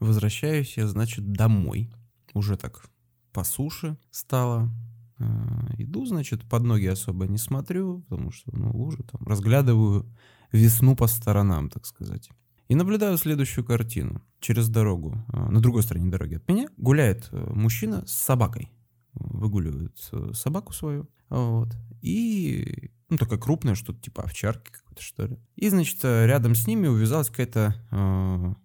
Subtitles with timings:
[0.00, 1.90] Возвращаюсь я, значит, домой.
[2.34, 2.88] Уже так
[3.32, 4.70] по суше стало.
[5.18, 5.24] Э,
[5.78, 9.26] Иду, значит, под ноги особо не смотрю, потому что, ну, лужи там.
[9.26, 10.06] Разглядываю
[10.52, 12.30] весну по сторонам, так сказать.
[12.68, 14.22] И наблюдаю следующую картину.
[14.40, 18.70] Через дорогу, э, на другой стороне дороги от меня, гуляет э, мужчина с собакой.
[19.14, 19.98] Выгуливает
[20.32, 21.08] собаку свою.
[21.28, 21.76] Вот.
[22.02, 25.38] И, ну, такая крупная, что-то типа овчарки какой-то, что ли.
[25.56, 28.56] И, значит, рядом с ними увязалась какая-то,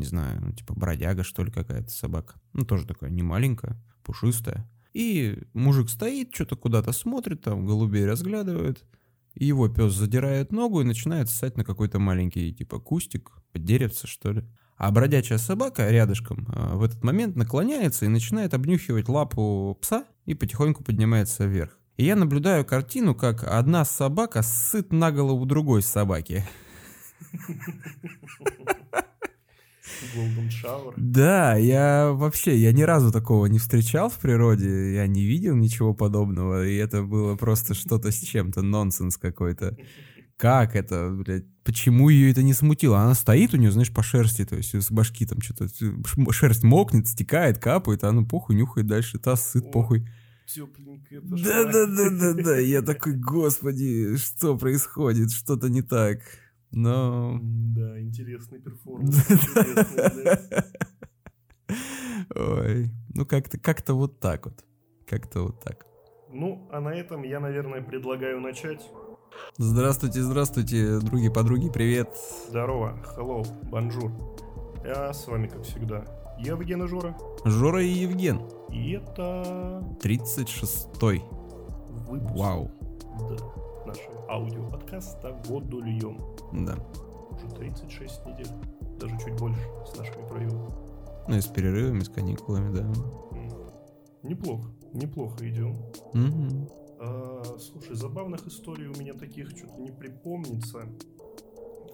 [0.00, 2.40] не знаю, ну, типа бродяга, что ли, какая-то собака.
[2.54, 4.68] Ну, тоже такая не маленькая, пушистая.
[4.92, 8.84] И мужик стоит, что-то куда-то смотрит, там голубей разглядывает.
[9.34, 14.32] И его пес задирает ногу и начинает ссать на какой-то маленький, типа, кустик, деревце, что
[14.32, 14.44] ли.
[14.76, 20.34] А бродячая собака рядышком э, в этот момент наклоняется и начинает обнюхивать лапу пса и
[20.34, 21.78] потихоньку поднимается вверх.
[21.98, 26.44] И я наблюдаю картину, как одна собака сыт на голову другой собаки.
[30.14, 30.94] Golden Shower.
[30.96, 35.94] Да, я вообще, я ни разу такого не встречал в природе, я не видел ничего
[35.94, 39.76] подобного, и это было просто что-то с чем-то, нонсенс какой-то.
[40.36, 43.00] Как это, блядь, почему ее это не смутило?
[43.00, 45.68] Она стоит у нее, знаешь, по шерсти, то есть с башки там что-то,
[46.32, 50.08] шерсть мокнет, стекает, капает, а она похуй, нюхает дальше, таз сыт, О, похуй.
[50.46, 56.20] Тепленькая Да-да-да-да-да, я такой, господи, что происходит, что-то не так.
[56.72, 57.38] Но...
[57.40, 59.16] Да, интересный перформанс.
[62.34, 64.64] Ой, ну как-то как вот так вот.
[65.06, 65.86] Как-то вот так.
[66.32, 68.88] Ну, а на этом я, наверное, предлагаю начать.
[69.58, 72.08] Здравствуйте, здравствуйте, други подруги, привет.
[72.48, 74.12] Здорово, hello, bonjour.
[74.84, 76.04] Я с вами, как всегда,
[76.38, 77.16] Евген и Жора.
[77.44, 78.40] Жора и Евген,
[78.70, 81.22] И это 36-й.
[82.08, 82.70] выпуск Вау,
[83.28, 83.36] да,
[83.86, 86.18] нашего аудиоподкаста «Воду льем».
[86.52, 86.76] Да.
[87.30, 88.48] Уже 36 недель,
[88.98, 90.70] даже чуть больше с нашими проявами.
[91.28, 92.86] Ну и с перерывами, с каникулами, да.
[94.22, 95.78] Неплохо, неплохо идем.
[96.12, 96.68] Мгм.
[96.98, 100.82] А, слушай, забавных историй у меня таких что-то не припомнится.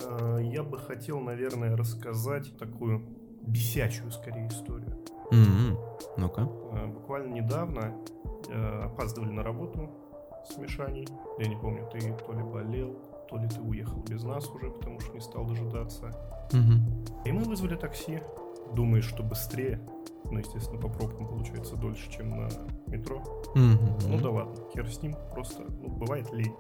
[0.04, 3.02] А, я бы хотел, наверное, рассказать такую
[3.42, 4.98] бесячую, скорее, историю.
[5.30, 5.78] Мгм.
[6.16, 6.42] Ну-ка.
[6.72, 7.94] А, буквально недавно
[8.48, 9.90] э, опаздывали на работу
[10.48, 11.06] с Мишаней.
[11.38, 12.96] Я не помню, ты то ли болел,
[13.28, 16.10] то ли ты уехал без нас уже, потому что не стал дожидаться.
[16.52, 17.04] Мгм.
[17.24, 18.20] И мы вызвали такси.
[18.74, 19.80] Думаешь, что быстрее.
[20.24, 22.48] Ну, естественно, по пробкам получается дольше, чем на
[22.88, 23.22] метро.
[23.54, 23.98] Мгм.
[24.08, 26.54] Ну да ладно, хер с ним, просто, ну, бывает лень.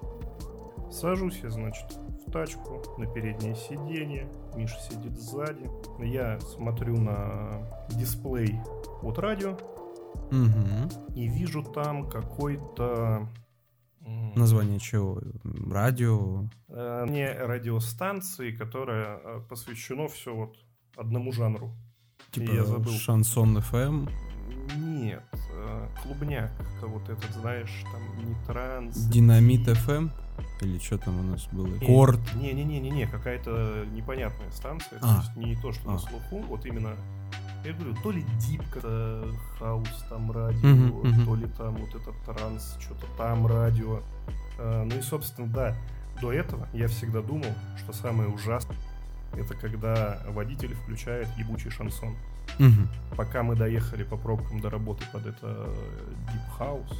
[0.90, 5.68] Сажусь я, значит, в тачку, на переднее сиденье, Миша сидит сзади.
[5.98, 7.50] Я смотрю на
[7.90, 8.60] дисплей
[9.02, 9.56] от радио
[10.30, 10.88] Мгм.
[11.14, 13.28] и вижу там какой-то...
[14.36, 15.20] Название чего?
[15.70, 16.44] Радио?
[16.68, 20.56] э, Не радиостанции, которая э, посвящено все вот
[20.94, 21.74] одному жанру.
[22.32, 22.92] Типа Я забыл.
[22.92, 24.10] Шансон FM?
[24.76, 30.10] Нет, э, клубняк, как вот этот, знаешь, там не транс, Динамит FM?
[30.60, 31.66] Или что там у нас было?
[31.68, 32.20] Не, Корд?
[32.34, 34.98] Не-не-не-не, какая-то непонятная станция.
[34.98, 35.16] То А.
[35.22, 35.92] есть не то, что А.
[35.92, 36.94] на слуху, вот именно.
[37.64, 39.28] Я говорю, то ли deep, как-то
[39.58, 41.24] house там радио, Мгм, мгм.
[41.24, 44.02] то ли там вот этот транс, что-то там радио.
[44.58, 45.74] А, ну и, собственно, да,
[46.20, 48.76] до этого я всегда думал, что самое ужасное
[49.34, 52.16] это когда водитель включает ебучий шансон.
[52.58, 52.88] Мгм.
[53.16, 55.68] Пока мы доехали по пробкам до работы под это
[56.32, 56.90] дип хаус,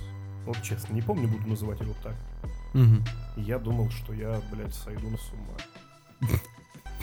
[0.44, 2.14] вот честно, не помню, буду называть его так.
[2.74, 3.04] Мгм.
[3.36, 5.56] Я думал, что я, блядь, сойду на с ума.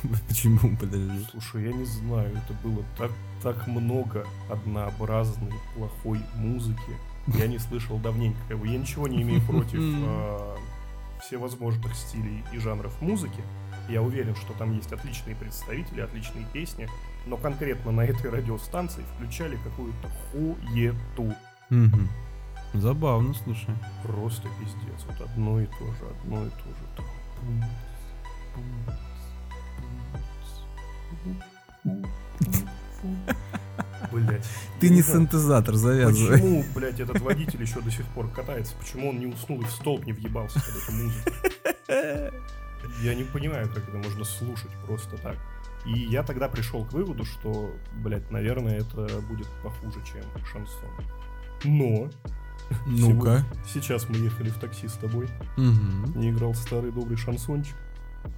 [0.27, 1.25] Почему, подожди?
[1.31, 6.97] Слушай, я не знаю, это было так, так много однообразной, плохой музыки.
[7.27, 8.39] Я не слышал давненько.
[8.49, 10.57] Я ничего не имею против а,
[11.21, 13.41] всевозможных стилей и жанров музыки.
[13.89, 16.87] Я уверен, что там есть отличные представители, отличные песни.
[17.25, 21.33] Но конкретно на этой радиостанции включали какую-то хуету.
[21.69, 22.09] Мгм.
[22.73, 23.73] Забавно, слушай.
[24.03, 25.05] Просто пиздец.
[25.07, 27.05] Вот одно и то же, одно и то же.
[27.39, 27.63] Пум,
[28.55, 28.95] пум.
[34.11, 34.45] Блять.
[34.79, 36.33] Ты не синтезатор, завязывай.
[36.33, 38.75] Почему, блядь, этот водитель еще до сих пор катается?
[38.79, 41.31] Почему он не уснул и в столб не въебался под эту музыку?
[43.01, 45.37] Я не понимаю, как это можно слушать просто так.
[45.85, 47.73] И я тогда пришел к выводу, что,
[48.03, 50.89] блядь, наверное, это будет похуже, чем шансон.
[51.65, 52.09] Но
[52.85, 53.43] Ну-ка.
[53.65, 55.27] сейчас мы ехали в такси с тобой.
[55.57, 56.13] Мгм.
[56.19, 57.75] Не играл старый добрый шансончик.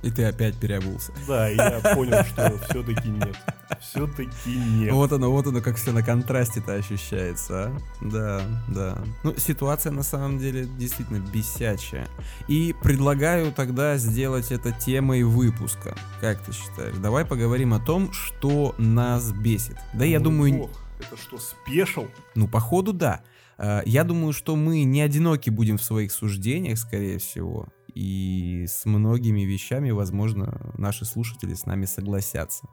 [0.04, 1.12] И ты опять переобулся.
[1.28, 3.36] Да, и я понял, что все-таки нет.
[3.82, 4.94] Все-таки нет.
[4.94, 7.78] Вот оно, вот оно, как все на контрасте-то ощущается, а?
[8.02, 8.98] Да, да.
[9.24, 12.08] Ну, ситуация на самом деле действительно бесячая.
[12.48, 15.96] И предлагаю тогда сделать это темой выпуска.
[16.22, 16.96] Как ты считаешь?
[16.98, 19.78] Давай поговорим о том, что нас бесит.
[19.94, 20.62] Да, я Ну, думаю...
[20.64, 22.08] ох, Это что, спешил?
[22.36, 23.22] Ну, походу, да.
[23.58, 27.68] Э, Я думаю, что мы не одиноки будем в своих суждениях, скорее всего.
[27.96, 32.68] И с многими вещами, возможно, наши слушатели с нами согласятся.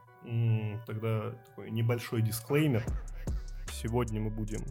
[0.87, 2.85] Тогда такой небольшой дисклеймер.
[3.73, 4.63] Сегодня мы будем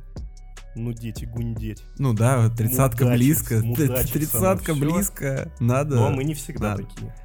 [0.75, 1.83] нудеть и гундеть.
[1.97, 3.61] Ну да, тридцатка близко.
[4.13, 5.51] Тридцатка близко.
[5.59, 5.95] Надо.
[5.95, 6.83] Но мы не всегда да.
[6.83, 7.15] такие.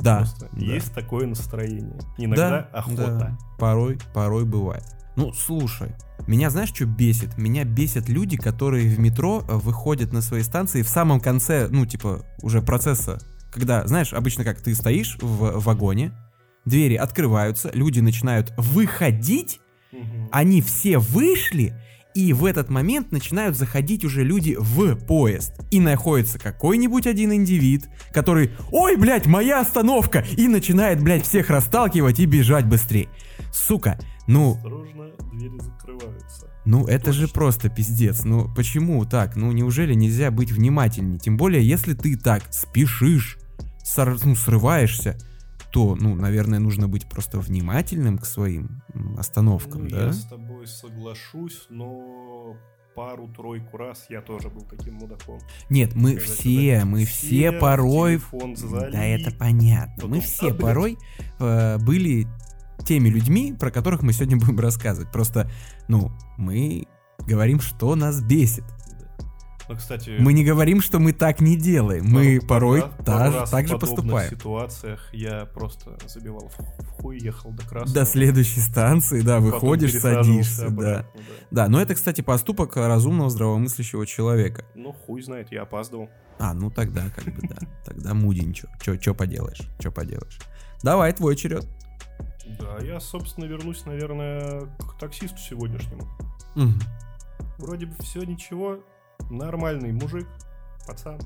[0.00, 0.16] Да.
[0.18, 0.60] Просто да.
[0.60, 1.98] есть такое настроение.
[2.18, 3.18] Иногда Да, охота.
[3.18, 3.38] да.
[3.58, 4.84] Порой, порой бывает.
[5.16, 5.94] Ну, слушай,
[6.26, 7.38] меня знаешь, что бесит?
[7.38, 11.86] Меня бесят люди, которые в метро э, выходят на свои станции в самом конце, ну,
[11.86, 13.20] типа, уже процесса.
[13.52, 16.12] Когда, знаешь, обычно как ты стоишь в вагоне,
[16.64, 19.60] двери открываются, люди начинают выходить,
[20.32, 21.78] они все вышли,
[22.14, 25.52] и в этот момент начинают заходить уже люди в поезд.
[25.70, 32.20] И находится какой-нибудь один индивид, который «Ой, блядь, моя остановка!» и начинает, блядь, всех расталкивать
[32.20, 33.08] и бежать быстрее.
[33.52, 36.46] Сука, ну, Осторожно, двери закрываются.
[36.64, 37.34] ну это же Точно.
[37.34, 38.24] просто пиздец.
[38.24, 39.36] Ну почему так?
[39.36, 41.18] Ну неужели нельзя быть внимательнее?
[41.18, 43.38] Тем более, если ты так спешишь,
[43.84, 45.18] сор- ну, срываешься,
[45.74, 48.80] то, ну, наверное, нужно быть просто внимательным к своим
[49.18, 50.06] остановкам, Ну, да?
[50.06, 52.56] Я с тобой соглашусь, но
[52.94, 55.40] пару-тройку раз я тоже был таким мудаком.
[55.70, 58.18] Нет, мы Когда все, туда мы все порой...
[58.18, 58.54] телефон
[58.92, 59.94] Да, это понятно.
[59.96, 60.60] Потом, Мы а, все блядь.
[60.60, 60.98] порой
[61.40, 62.28] э, были
[62.86, 65.10] теми людьми, про которых мы сегодня будем рассказывать.
[65.10, 65.50] Просто,
[65.88, 66.86] ну, мы
[67.18, 68.62] говорим, что нас бесит.
[69.66, 69.74] Да.
[69.74, 72.04] Ну, кстати, Мы не говорим, что мы так не делаем.
[72.06, 74.30] Мы пару- порой пару та пару раз так в же поступаем.
[74.30, 77.94] ситуациях я просто забивал в в хуй, ехал до красного.
[77.94, 80.98] До следующей станции, да, потом выходишь, садишься, да.
[81.00, 81.46] обратно, да.
[81.50, 84.64] Да, но это, кстати, поступок разумного, здравомыслящего человека.
[84.74, 86.08] Ну, хуй знает, я опаздывал.
[86.38, 87.56] А, ну тогда, как бы, да.
[87.84, 88.68] Тогда муденчо.
[88.80, 89.60] Чё, чё поделаешь?
[89.78, 90.38] Чё поделаешь?
[90.82, 91.66] Давай, твой черед.
[92.60, 96.06] Да, я, собственно, вернусь, наверное, к таксисту сегодняшнему.
[97.58, 98.78] Вроде бы все ничего,
[99.30, 100.28] нормальный мужик,
[100.86, 101.18] пацан,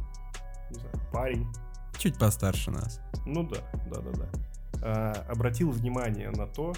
[0.70, 1.46] не знаю, парень.
[1.98, 3.00] Чуть постарше нас.
[3.26, 3.58] Ну да,
[3.90, 4.28] да, да, да.
[4.82, 6.74] А, обратил внимание на то,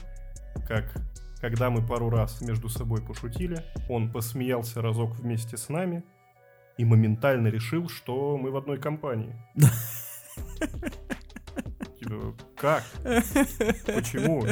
[0.66, 0.94] как
[1.40, 6.04] когда мы пару раз между собой пошутили, он посмеялся разок вместе с нами
[6.76, 9.34] и моментально решил, что мы в одной компании.
[11.98, 12.84] Типа, как?
[13.86, 14.44] Почему?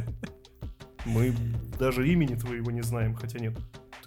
[1.05, 1.35] Мы
[1.79, 3.59] даже имени твоего не знаем, хотя нет,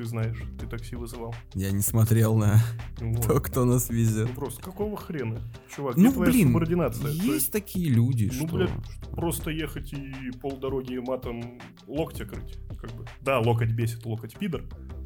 [0.02, 1.36] ты знаешь, ты такси вызывал.
[1.54, 2.60] Я не смотрел на
[3.00, 3.22] Вот.
[3.28, 4.30] то, кто нас везет.
[4.30, 5.40] Ну просто, какого хрена?
[5.76, 7.10] Чувак, Ну, где твоя блин, субординация?
[7.12, 8.58] Есть есть, такие люди, ну, что...
[8.58, 8.72] блядь,
[9.12, 12.58] просто ехать и полдороги матом локтя крыть.
[12.80, 13.06] Как бы.
[13.22, 14.64] Да, локоть бесит, локоть пидор,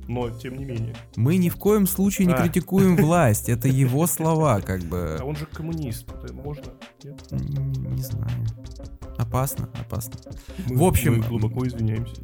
[0.07, 0.95] но тем не менее.
[1.17, 2.41] Мы ни в коем случае не А.
[2.41, 3.49] критикуем власть.
[3.49, 5.17] Это его слова, как бы.
[5.19, 6.71] А он же коммунист, это можно?
[7.03, 7.21] Нет?
[7.31, 8.31] Н- Не знаю.
[9.17, 10.13] Опасно, опасно.
[10.69, 12.15] Мы- В общем- мы глубоко извиняемся.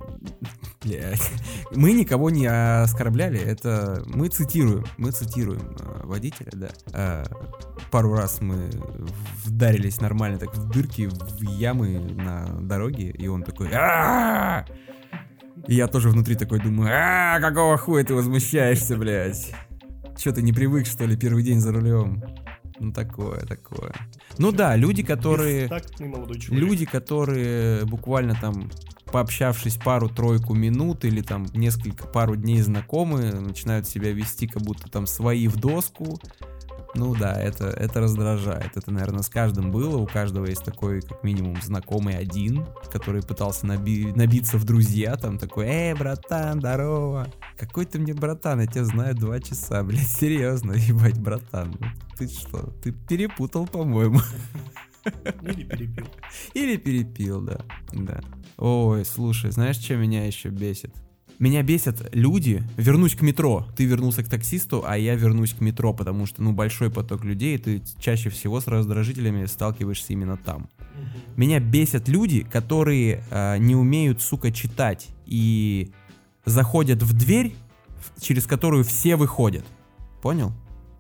[0.84, 1.32] Блядь.
[1.76, 6.70] Мы никого не оскорбляли, это мы цитируем, мы цитируем э, водителя, да.
[6.92, 7.24] Э,
[7.92, 8.72] пару раз мы
[9.46, 13.68] вдарились нормально так в дырки, в ямы на дороге, и он такой!
[15.68, 19.54] И я тоже внутри такой думаю, а какого хуя ты возмущаешься, блядь?
[20.18, 22.24] Че ты не привык, что ли, первый день за рулем?
[22.80, 23.94] Ну такое, такое.
[24.40, 25.70] Ну да, люди, которые...
[26.50, 28.72] Люди, которые буквально там
[29.12, 35.06] пообщавшись пару-тройку минут или там несколько пару дней знакомы, начинают себя вести как будто там
[35.06, 36.20] свои в доску.
[36.94, 38.76] Ну да, это, это раздражает.
[38.76, 39.98] Это, наверное, с каждым было.
[39.98, 45.16] У каждого есть такой, как минимум, знакомый один, который пытался наби- набиться в друзья.
[45.16, 47.28] Там такой, эй, братан, здорово.
[47.58, 48.60] Какой ты мне братан?
[48.60, 51.76] Я тебя знаю два часа, блядь, серьезно, ебать, братан.
[51.80, 52.74] Ну, Ты что?
[52.84, 54.20] Ты перепутал, по-моему.
[55.44, 56.08] Или перепил.
[56.54, 57.62] Или перепил, да.
[57.94, 58.22] Да.
[58.58, 60.94] Ой, слушай, знаешь, что меня еще бесит?
[61.40, 62.64] Меня бесят люди.
[62.78, 63.66] Вернусь к метро.
[63.76, 67.56] Ты вернулся к таксисту, а я вернусь к метро, потому что, ну, большой поток людей,
[67.56, 70.70] и ты чаще всего с раздражителями сталкиваешься именно там.
[71.36, 75.92] Меня бесят люди, которые э, не умеют, сука, читать и
[76.46, 77.56] заходят в дверь,
[78.20, 79.66] через которую все выходят.
[80.22, 80.54] Понял?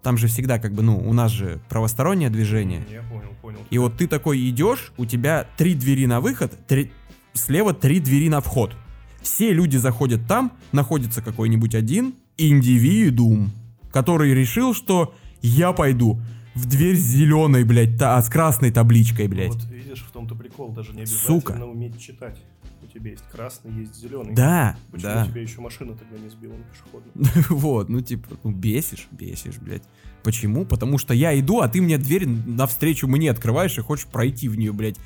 [0.03, 2.83] Там же всегда как бы, ну, у нас же правостороннее движение.
[2.91, 3.59] Я понял, понял.
[3.69, 6.91] И вот ты такой идешь, у тебя три двери на выход, три-
[7.33, 8.75] слева три двери на вход.
[9.21, 13.51] Все люди заходят там, находится какой-нибудь один индивидуум,
[13.91, 16.19] который решил, что я пойду
[16.55, 19.53] в дверь с зеленой, блядь, та, а с красной табличкой, блядь.
[19.53, 21.51] Вот видишь, в том-то прикол, даже не обязательно Сука.
[21.63, 22.37] уметь читать.
[22.83, 24.33] У тебя есть красный, есть зеленый.
[24.35, 25.25] Да, Почему да.
[25.25, 27.47] тебя еще машина тогда не сбила на пешеходном?
[27.49, 29.83] Вот, ну типа, ну бесишь, бесишь, блядь.
[30.23, 30.65] Почему?
[30.65, 34.57] Потому что я иду, а ты мне дверь навстречу мне открываешь и хочешь пройти в
[34.57, 34.97] нее, блядь.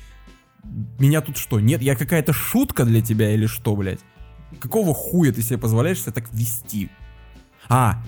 [0.98, 1.82] Меня тут что, нет?
[1.82, 4.00] Я какая-то шутка для тебя или что, блядь?
[4.58, 6.90] Какого хуя ты себе позволяешь себя так вести?
[7.68, 8.02] А,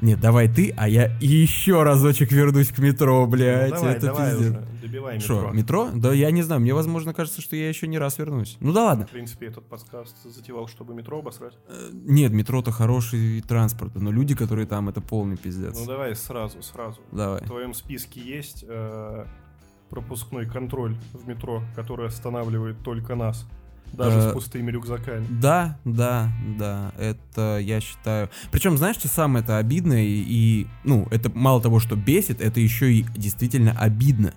[0.00, 3.70] нет, давай ты, а я еще разочек вернусь к метро, блядь.
[3.70, 4.50] Ну, давай, это давай пиздец.
[4.50, 5.40] уже, добивай метро.
[5.40, 5.90] Что, метро?
[5.94, 8.56] Да я не знаю, мне, возможно, кажется, что я еще не раз вернусь.
[8.60, 9.06] Ну да ладно.
[9.06, 11.54] В принципе, этот подкаст затевал, чтобы метро обосрать.
[11.68, 15.78] Э, Нет, метро-то хороший вид транспорта, но люди, которые там, это полный пиздец.
[15.78, 17.00] Ну давай сразу, сразу.
[17.12, 17.40] Давай.
[17.40, 19.26] В твоем списке есть э,
[19.90, 23.46] пропускной контроль в метро, который останавливает только нас.
[23.92, 25.26] Даже Э, с пустыми рюкзаками.
[25.28, 28.30] Да, да, да, это я считаю.
[28.50, 32.60] Причем, знаешь, что самое это обидное и, и, ну, это мало того, что бесит, это
[32.60, 34.34] еще и действительно обидно.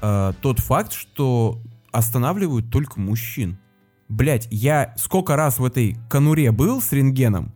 [0.00, 1.60] Э, тот факт, что
[1.92, 3.58] останавливают только мужчин.
[4.08, 7.52] Блять, я сколько раз в этой конуре был с рентгеном,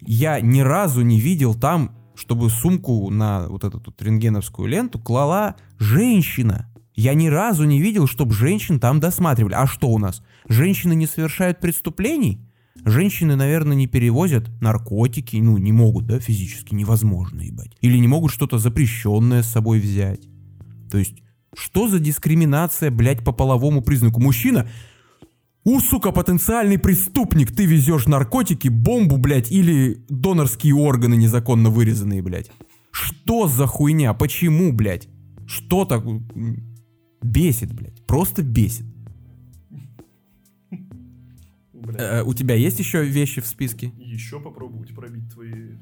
[0.00, 5.56] я ни разу не видел там, чтобы сумку на вот эту тут рентгеновскую ленту клала
[5.78, 6.68] женщина.
[6.98, 9.54] Я ни разу не видел, чтобы женщин там досматривали.
[9.54, 10.20] А что у нас?
[10.48, 12.40] Женщины не совершают преступлений?
[12.84, 17.70] Женщины, наверное, не перевозят наркотики, ну, не могут, да, физически, невозможно, ебать.
[17.82, 20.26] Или не могут что-то запрещенное с собой взять.
[20.90, 21.22] То есть,
[21.54, 24.20] что за дискриминация, блядь, по половому признаку?
[24.20, 24.68] Мужчина,
[25.62, 32.50] у, сука, потенциальный преступник, ты везешь наркотики, бомбу, блядь, или донорские органы незаконно вырезанные, блядь.
[32.90, 34.14] Что за хуйня?
[34.14, 35.06] Почему, блядь?
[35.46, 36.04] Что так
[37.22, 38.04] бесит, блядь?
[38.06, 38.86] Просто бесит.
[41.96, 43.92] Э, у тебя есть еще вещи в списке?
[43.98, 45.76] Еще попробовать пробить твои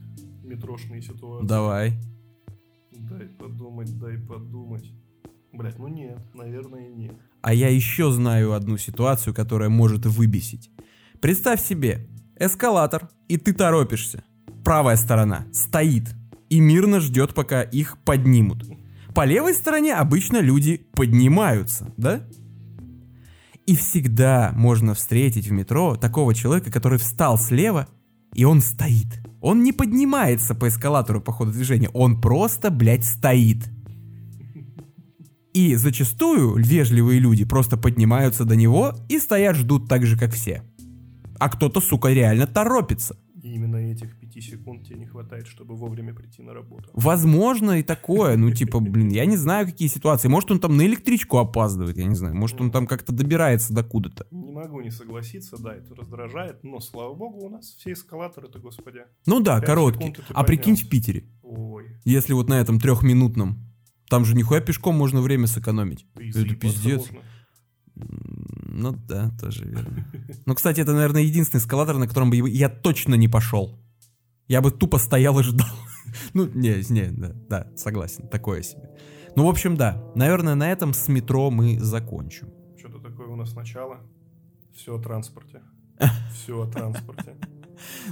[0.45, 1.47] метрошные ситуации.
[1.47, 1.93] Давай.
[2.93, 4.90] Дай подумать, дай подумать.
[5.52, 7.14] Блять, ну нет, наверное, нет.
[7.40, 10.71] А я еще знаю одну ситуацию, которая может выбесить.
[11.21, 12.07] Представь себе,
[12.38, 14.25] эскалатор, и ты торопишься.
[14.64, 16.14] Правая сторона стоит
[16.50, 18.64] и мирно ждет, пока их поднимут.
[19.17, 22.21] По левой стороне обычно люди поднимаются, да?
[23.65, 27.89] И всегда можно встретить в метро такого человека, который встал слева,
[28.35, 29.07] и он стоит.
[29.41, 33.71] Он не поднимается по эскалатору по ходу движения, он просто, блядь, стоит.
[35.55, 40.63] И зачастую вежливые люди просто поднимаются до него и стоят ждут так же, как все.
[41.39, 43.17] А кто-то, сука, реально торопится.
[44.37, 46.90] И именно этих пяти секунд тебе не хватает, чтобы вовремя прийти на работу.
[46.93, 50.28] Возможно и такое, ну типа, блин, я не знаю, какие ситуации.
[50.28, 52.35] Может, он там на электричку опаздывает, я не знаю.
[52.35, 54.26] Может, он там как-то добирается докуда-то.
[54.31, 59.00] Не могу не согласиться, да, это раздражает, но слава богу, у нас все эскалаторы-то, господи.
[59.26, 59.73] Ну да, ты
[60.35, 63.59] А прикинь в Питере, Ой, если вот на этом трехминутном,
[64.09, 66.07] там же нихуя пешком можно время сэкономить.
[66.14, 66.99] Это пиздец.
[66.99, 67.21] можно.
[68.69, 70.07] Ну да, тоже верно.
[70.45, 73.81] Ну, кстати, это, наверное, единственный эскалатор, на котором бы я точно не пошел.
[74.49, 75.67] Я бы тупо стоял и ждал.
[76.35, 78.91] Ну, не, не, да, да, согласен, такое себе.
[79.35, 82.49] Ну, в общем, да, наверное, на этом с метро мы закончим.
[82.79, 83.99] Что-то такое у нас начало.
[84.73, 85.62] Все о транспорте.
[86.33, 87.37] Все о транспорте.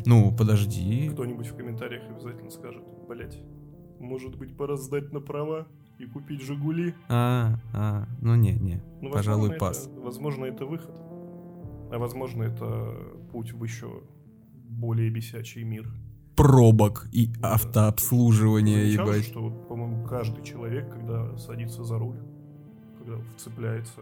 [0.04, 1.08] Ну, подожди.
[1.10, 3.38] Кто-нибудь в комментариях обязательно скажет, блять,
[4.00, 5.66] может быть, пора сдать на права
[5.98, 6.94] и купить Жигули?
[7.08, 9.86] А, а, ну не, не, Ну, пожалуй, возможно, пас.
[9.86, 10.96] Это, возможно, это выход.
[11.90, 12.96] А возможно, это
[13.32, 14.02] путь в еще
[14.68, 15.90] более бесячий мир.
[16.36, 17.52] Пробок и Да.
[17.54, 19.24] автообслуживание, Замечал ебать.
[19.24, 22.16] что, вот, по-моему, каждый человек, когда садится за руль,
[22.98, 24.00] когда вцепляется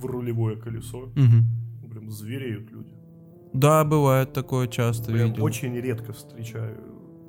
[0.00, 1.46] в рулевое колесо, Мгм.
[1.90, 2.94] прям звереют люди.
[3.52, 5.44] Да, бывает такое часто, видел.
[5.44, 6.78] очень редко встречаю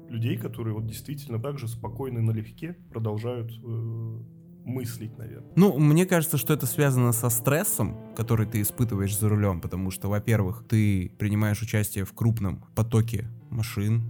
[0.10, 4.20] людей, которые вот действительно так же спокойно и налегке продолжают э,
[4.66, 5.52] мыслить, наверное.
[5.56, 10.08] Ну, мне кажется, что это связано со стрессом, который ты испытываешь за рулем, потому что,
[10.10, 14.04] во-первых, ты принимаешь участие в крупном потоке машин,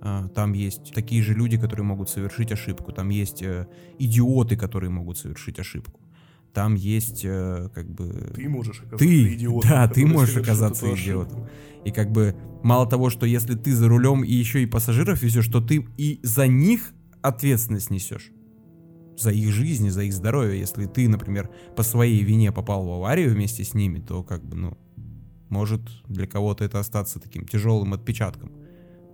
[0.00, 3.66] там есть такие же люди, которые могут совершить ошибку, там есть э,
[3.98, 6.00] идиоты, которые могут совершить ошибку,
[6.52, 8.32] там есть э, как бы...
[8.34, 9.70] Ты можешь оказаться Ты, идиотом.
[9.70, 11.48] да, ты можешь оказаться идиотом.
[11.84, 15.48] И как бы мало того, что если ты за рулем и еще и пассажиров везешь,
[15.48, 18.30] то ты и за них ответственность несешь.
[19.16, 20.60] За их жизни, за их здоровье.
[20.60, 24.56] Если ты, например, по своей вине попал в аварию вместе с ними, то как бы,
[24.56, 24.78] ну,
[25.48, 28.52] может для кого-то это остаться таким тяжелым отпечатком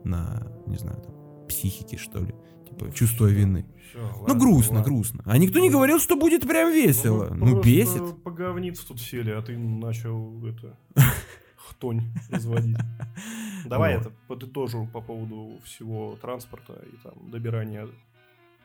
[0.05, 2.35] на, не знаю, там, психике, что ли.
[2.69, 3.67] Типа, чувство вины.
[3.91, 4.93] Всё, Ну, ладно, грустно, ладно.
[4.93, 5.23] грустно.
[5.27, 7.29] А никто не говорил, что будет прям весело.
[7.31, 8.23] мы Ну, просто бесит.
[8.23, 10.77] поговниться тут сели, а ты начал это
[11.57, 12.77] хтонь разводить.
[13.67, 17.89] Давай это подытожу по поводу всего транспорта и там добирания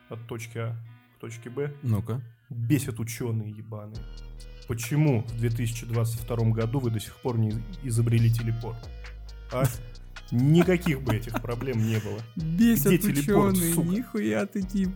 [0.10, 0.76] от точки А
[1.18, 1.74] к точке Б.
[1.84, 2.22] Ну-ка.
[2.50, 4.04] Бесят ученые ебаные.
[4.68, 7.52] Почему в 2022 году вы до сих пор не
[7.84, 8.78] изобрели телепорт?
[9.52, 9.64] А?
[10.32, 12.20] Никаких бы этих проблем не было.
[12.36, 13.88] Бесят Где телепорт, ученые, сука?
[13.90, 14.90] нихуя ты, тип.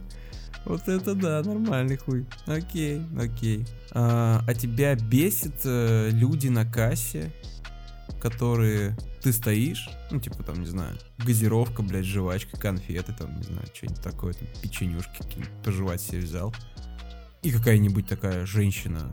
[0.66, 2.26] Вот это да, нормальный хуй.
[2.46, 3.66] Окей, окей.
[3.92, 7.32] А, а тебя бесит э, люди на кассе,
[8.22, 8.96] которые...
[9.22, 14.02] Ты стоишь, ну, типа, там, не знаю, газировка, блядь, жвачка, конфеты, там, не знаю, что-нибудь
[14.02, 16.54] такое, там, печенюшки какие-нибудь пожевать себе взял.
[17.42, 19.10] И какая-нибудь такая женщина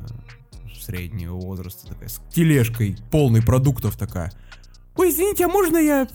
[0.81, 4.33] среднего возраста, такая, с тележкой, полной продуктов такая.
[4.97, 6.09] Ой, извините, а можно я,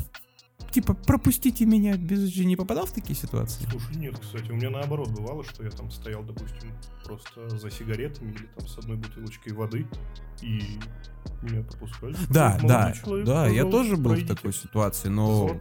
[0.72, 1.98] типа, пропустите меня?
[1.98, 3.66] Без же не попадал в такие ситуации?
[3.70, 6.72] Слушай, нет, кстати, у меня наоборот бывало, что я там стоял, допустим,
[7.04, 9.88] просто за сигаретами или там с одной бутылочкой воды,
[10.42, 10.62] и
[11.42, 12.16] меня пропускали.
[12.30, 14.36] Да, Молодой да, человек, да, я тоже был в пройдите.
[14.36, 15.58] такой ситуации, но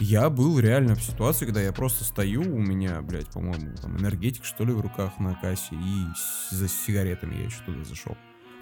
[0.00, 4.44] я был реально в ситуации, когда я просто стою, у меня, блядь, по-моему, там энергетик,
[4.44, 8.16] что ли, в руках на кассе, и за сигаретами я еще туда зашел.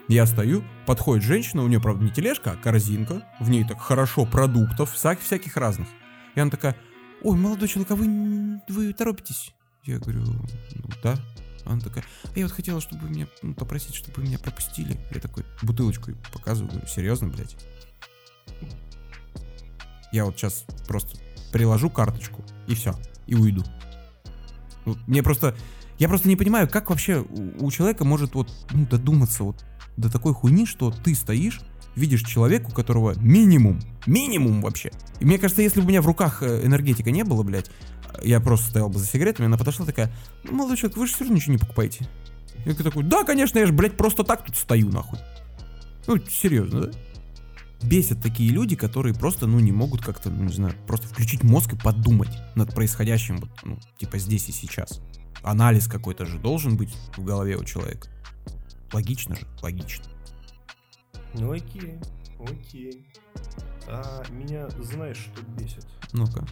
[0.09, 4.25] Я стою, подходит женщина, у нее, правда, не тележка, а корзинка, в ней так хорошо
[4.25, 5.89] продуктов, вся- всяких разных.
[6.37, 6.77] И она такая,
[7.23, 9.53] ой, молодой человек, а вы, вы торопитесь?
[9.83, 11.17] Я говорю, ну да.
[11.65, 14.97] Она такая, а я вот хотела, чтобы меня, ну, попросить, чтобы меня пропустили.
[15.13, 17.57] Я такой, бутылочку показываю, говорю, серьезно, блядь?
[20.13, 21.19] Я вот сейчас просто
[21.53, 22.95] приложу карточку, и все,
[23.27, 23.65] и уйду.
[25.07, 25.57] Мне просто...
[25.99, 27.25] Я просто не понимаю, как вообще
[27.59, 29.65] у человека может вот ну, додуматься вот
[29.97, 31.61] до такой хуйни, что ты стоишь,
[31.95, 34.91] видишь человека, у которого минимум, минимум вообще.
[35.21, 37.71] И мне кажется, если бы у меня в руках э, энергетика не было, блядь,
[38.23, 40.13] я просто стоял бы за сигаретами, она подошла такая,
[40.45, 42.09] ну, молодой человек, вы же все равно ничего не покупаете.
[42.65, 45.19] Я такой, да, конечно, я же, блядь, просто так тут стою, нахуй.
[46.07, 46.91] Ну, серьезно, да?
[47.83, 51.75] Бесят такие люди, которые просто, ну, не могут как-то, ну, не знаю, просто включить мозг
[51.75, 55.01] и подумать над происходящим, вот, ну, типа здесь и сейчас.
[55.43, 58.09] Анализ какой-то же должен быть в голове у человека.
[58.93, 60.05] Логично же, логично.
[61.35, 61.99] Ну окей,
[62.41, 63.07] окей.
[63.89, 65.87] А меня знаешь, что бесит?
[66.13, 66.45] Ну-ка,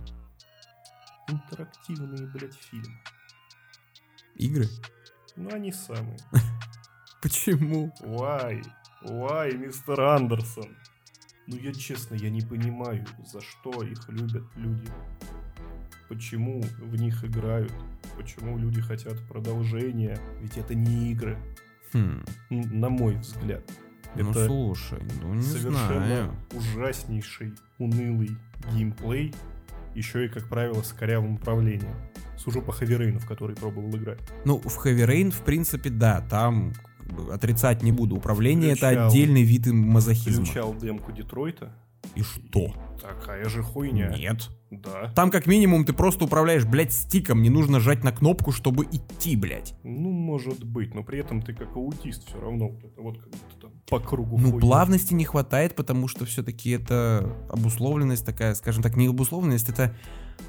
[1.28, 2.98] Интерактивные, блядь, фильмы.
[4.36, 4.68] игры?
[5.36, 6.18] Ну они самые.
[7.22, 7.92] Почему?
[8.00, 8.62] Why?
[9.02, 10.76] Why, мистер Андерсон?
[11.46, 14.90] Ну я честно, я не понимаю, за что их любят люди.
[16.08, 17.72] Почему в них играют?
[18.16, 20.18] Почему люди хотят продолжения?
[20.40, 21.38] Ведь это не игры,
[21.94, 23.62] Хм, на мой взгляд.
[24.16, 26.34] ну Это слушай, ну не совершенно знаю.
[26.52, 28.36] ужаснейший, унылый
[28.72, 29.34] геймплей,
[29.94, 31.94] еще и, как правило, с корявым управлением.
[32.36, 34.18] Сужу по Хаверейну, в который пробовал играть.
[34.44, 36.72] Ну, в Rain, в принципе, да, там
[37.30, 38.16] отрицать не буду.
[38.16, 40.44] Управление это Включал- отдельный вид мазохизма.
[40.44, 41.72] Включал демку Детройта.
[42.14, 42.72] И что?
[43.00, 44.08] Такая же хуйня.
[44.16, 44.48] Нет.
[44.70, 45.12] Да.
[45.14, 49.36] Там как минимум ты просто управляешь, блядь, стиком, не нужно жать на кнопку, чтобы идти,
[49.36, 49.74] блядь.
[49.84, 53.70] Ну, может быть, но при этом ты как аутист все равно вот как будто там
[53.88, 54.60] по кругу Ну, ходишь.
[54.62, 59.94] плавности не хватает, потому что все-таки это обусловленность такая, скажем так, не обусловленность, это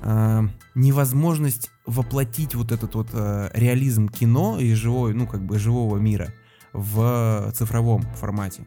[0.02, 0.42] э,
[0.74, 6.30] невозможность воплотить вот этот вот э, реализм кино и живой, ну, как бы живого мира
[6.74, 8.66] в цифровом формате.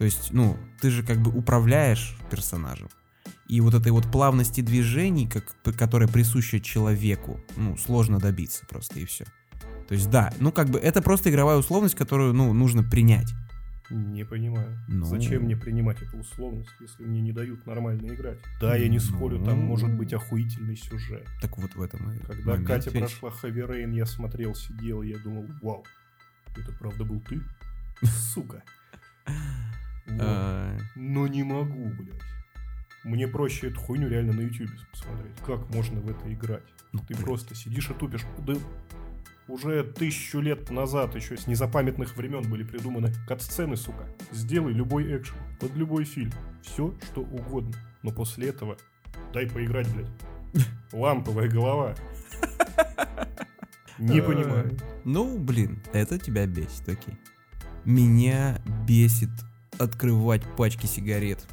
[0.00, 2.88] То есть, ну, ты же как бы управляешь персонажем.
[3.48, 5.44] И вот этой вот плавности движений, как,
[5.76, 9.26] которая присуща человеку, ну, сложно добиться просто, и все.
[9.88, 13.28] То есть, да, ну, как бы, это просто игровая условность, которую, ну, нужно принять.
[13.90, 14.74] Не понимаю.
[14.88, 15.04] Ну.
[15.04, 18.38] Зачем мне принимать эту условность, если мне не дают нормально играть?
[18.58, 19.66] Да, я не спорю, там Ну.
[19.66, 21.28] может быть охуительный сюжет.
[21.42, 23.12] Так вот в этом и Когда момент Катя весь.
[23.12, 25.84] прошла Rain, я смотрел, сидел, я думал, вау,
[26.56, 27.42] это правда был ты?
[28.32, 28.62] Сука.
[31.02, 32.20] Но не могу, блядь.
[33.04, 35.34] Мне проще эту хуйню реально на YouTube посмотреть.
[35.46, 36.62] Как можно в это играть?
[36.92, 37.22] ну, Ты блин.
[37.22, 38.26] просто сидишь и тупишь.
[38.46, 38.52] Да
[39.48, 44.06] уже тысячу лет назад, еще с незапамятных времен были придуманы кат-сцены, сука.
[44.30, 46.32] Сделай любой экшен, под любой фильм.
[46.62, 47.72] Все, что угодно.
[48.02, 48.76] Но после этого
[49.32, 50.10] дай поиграть, блядь.
[50.92, 51.94] Ламповая голова.
[53.98, 54.76] Не понимаю.
[55.04, 57.16] Ну, блин, это тебя бесит, окей.
[57.86, 59.30] Меня бесит
[59.80, 61.44] открывать пачки сигарет.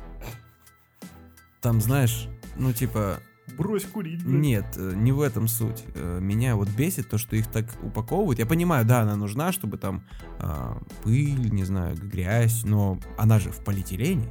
[1.62, 3.20] Там, знаешь, ну типа,
[3.58, 4.42] Брось курить, блядь.
[4.42, 5.84] нет, э, не в этом суть.
[5.96, 8.40] Э, Меня вот бесит то, что их так упаковывают.
[8.40, 10.04] Я понимаю, да, она нужна, чтобы там
[10.40, 14.28] а, пыль, не знаю, грязь, но она же в полиэтилене.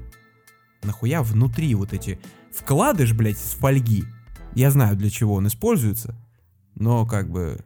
[0.83, 2.21] Нахуя внутри вот эти
[2.53, 4.05] вкладыш, блядь, из фольги?
[4.55, 6.15] Я знаю, для чего он используется,
[6.75, 7.65] но как бы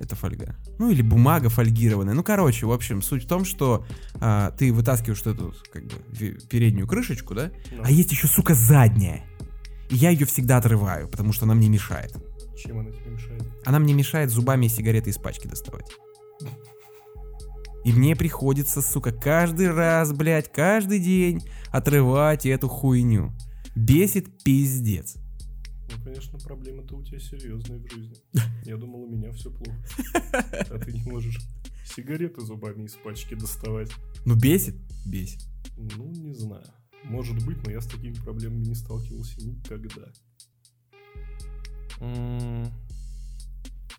[0.00, 0.56] Это фольга.
[0.78, 2.14] Ну или бумага фольгированная.
[2.14, 3.84] Ну короче, в общем, суть в том, что
[4.14, 7.52] а, ты вытаскиваешь эту как бы переднюю крышечку, да?
[7.70, 9.22] Ну, А есть еще, сука, задняя.
[9.90, 12.16] И я ее всегда отрываю, потому что она мне мешает.
[12.56, 13.42] Чем она тебе мешает?
[13.66, 15.90] Она мне мешает зубами сигареты из пачки доставать.
[17.84, 23.32] И мне приходится, сука, каждый раз, блядь, каждый день отрывать эту хуйню.
[23.74, 25.16] Бесит пиздец.
[25.90, 28.16] Ну, конечно, проблемы-то у тебя серьезные в жизни.
[28.64, 29.80] Я думал, у меня все плохо.
[30.70, 31.38] А ты не можешь
[31.84, 33.90] сигареты зубами из пачки доставать.
[34.24, 34.76] Ну, бесит?
[35.06, 35.44] Бесит.
[35.76, 36.66] Ну, не знаю.
[37.04, 40.02] Может быть, но я с такими проблемами не сталкивался никогда.
[42.00, 42.66] М,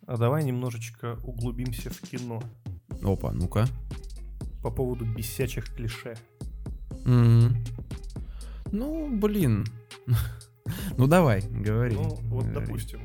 [0.07, 2.41] А давай немножечко углубимся в кино.
[3.03, 3.67] Опа, ну-ка.
[4.63, 6.15] По поводу бесячих клише.
[8.71, 9.65] Ну, блин.
[10.97, 11.95] Ну, давай, говори.
[11.95, 12.65] Ну, вот, говори.
[12.65, 13.01] допустим,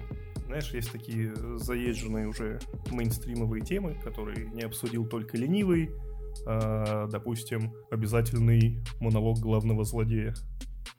[0.46, 5.90] знаешь, есть такие заезженные уже мейнстримовые темы, которые не обсудил только ленивый.
[6.46, 10.34] А, допустим, обязательный монолог главного злодея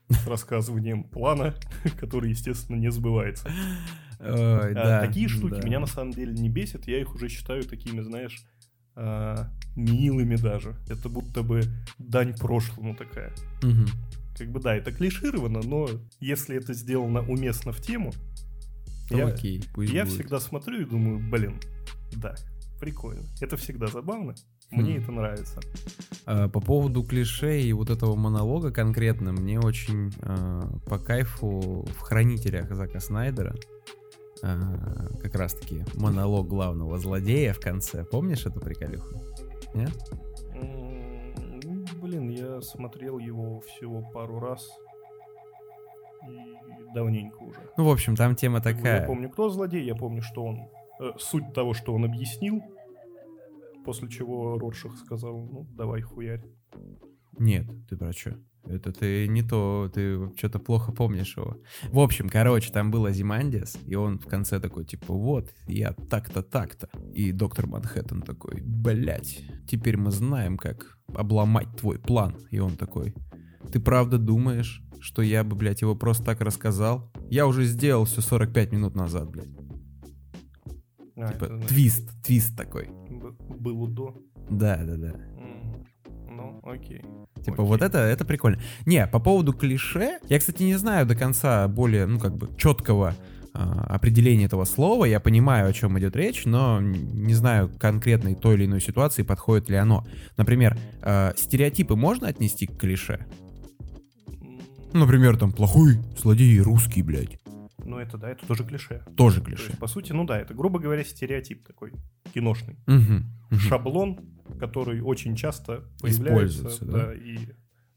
[0.09, 1.55] с рассказыванием плана,
[1.99, 3.47] который, естественно, не сбывается.
[4.19, 5.67] Ой, А, да, такие штуки да.
[5.67, 8.43] меня на самом деле не бесят, я их уже считаю такими, знаешь,
[8.95, 10.75] а, милыми даже.
[10.89, 11.61] Это будто бы
[11.99, 13.31] дань прошлому такая.
[13.61, 13.85] Мгм.
[14.37, 18.11] Как бы да, это клишировано, но если это сделано уместно в тему,
[19.09, 20.13] Ну, я, окей, пусть я будет.
[20.13, 21.59] всегда смотрю и думаю, блин,
[22.13, 22.35] да,
[22.79, 23.23] прикольно.
[23.41, 24.35] Это всегда забавно,
[24.69, 25.01] мне Хм.
[25.01, 25.59] это нравится.
[26.25, 31.99] А, По поводу клише и вот этого монолога конкретно, мне очень а, по кайфу в
[32.01, 33.55] «Хранителях» Зака Снайдера
[34.43, 38.03] а, как раз-таки монолог главного злодея в конце.
[38.03, 39.23] Помнишь эту приколюху?
[39.73, 39.91] Нет?
[42.07, 44.65] Блин, я смотрел его всего пару раз.
[46.25, 47.59] И давненько уже.
[47.75, 49.01] Ну, в общем, там тема такая.
[49.01, 50.69] Я помню, кто злодей, я помню, что он...
[51.01, 52.61] э, суть того, что он объяснил,
[53.83, 56.45] после чего Роршах сказал, ну, давай хуярь.
[57.37, 58.37] Нет, ты про что?
[58.65, 61.57] Это ты не то, ты что-то плохо помнишь его.
[61.89, 66.43] В общем, короче, там был Азимандиас, и он в конце такой, типа, вот, я так-то,
[66.43, 66.89] так-то.
[67.13, 72.35] И доктор Манхэттен такой, блять, теперь мы знаем, как обломать твой план.
[72.51, 73.13] И он такой,
[73.71, 77.11] ты правда думаешь, что я бы, блядь, его просто так рассказал?
[77.29, 79.47] Я уже сделал все 45 минут назад, блядь.
[81.15, 82.89] А, Типа, это, значит, твист, твист такой.
[83.59, 84.21] было до.
[84.49, 85.13] Да, да, да.
[85.35, 85.66] Ну,
[86.63, 87.01] окей.
[87.43, 87.65] Типа, Окей.
[87.65, 88.59] вот это, это прикольно.
[88.85, 93.15] Не, по поводу клише, я, кстати, не знаю до конца более, ну, как бы, четкого
[93.53, 95.05] а, определения этого слова.
[95.05, 99.69] Я понимаю, о чем идет речь, но не знаю конкретной той или иной ситуации, подходит
[99.69, 100.05] ли оно.
[100.37, 103.25] Например, а, стереотипы можно отнести к клише?
[104.93, 107.39] Например, там, плохой злодей русский, блядь.
[107.83, 109.03] Ну, это да, это тоже клише.
[109.15, 109.67] Тоже То клише.
[109.67, 111.93] есть, по сути, ну да, это, грубо говоря, стереотип такой
[112.33, 112.75] киношный.
[112.87, 113.59] Мгм, мгм.
[113.59, 114.19] Шаблон,
[114.59, 117.05] который очень часто появляется да?
[117.05, 117.37] да, и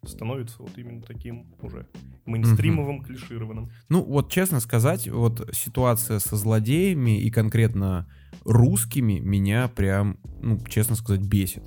[0.04, 1.86] становится вот именно таким уже
[2.24, 3.70] мейнстримовым, клишированным.
[3.88, 8.08] Ну, вот честно сказать, вот ситуация со злодеями и конкретно
[8.44, 11.62] русскими меня прям, ну, честно сказать, бесит.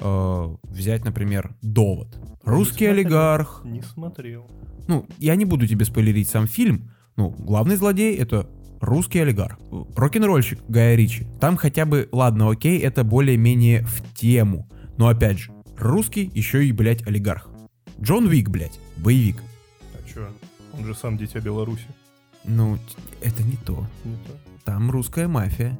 [0.00, 2.08] Э, взять, например, довод.
[2.42, 2.92] Русский смотрел.
[2.92, 3.62] олигарх.
[3.64, 4.50] Не смотрел.
[4.86, 6.90] Ну, я не буду тебе спойлерить сам фильм.
[7.16, 8.48] Ну, главный злодей это
[8.80, 9.58] русский олигарх.
[9.70, 11.26] Рок-н-ролльщик Гая Ричи.
[11.40, 14.68] Там хотя бы, ладно, окей, это более-менее в тему.
[14.96, 17.48] Но опять же, русский еще и, блядь, олигарх.
[18.00, 19.42] Джон Вик, блядь, боевик.
[19.94, 20.28] А чё,
[20.72, 21.86] он же сам дитя Беларуси.
[22.44, 22.78] Ну,
[23.22, 23.86] это не то.
[24.04, 24.32] Не то.
[24.64, 25.78] Там русская мафия.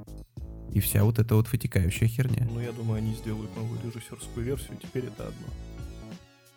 [0.73, 2.49] И вся вот эта вот вытекающая херня.
[2.53, 5.47] Ну, я думаю, они сделают новую режиссерскую версию, теперь это одно.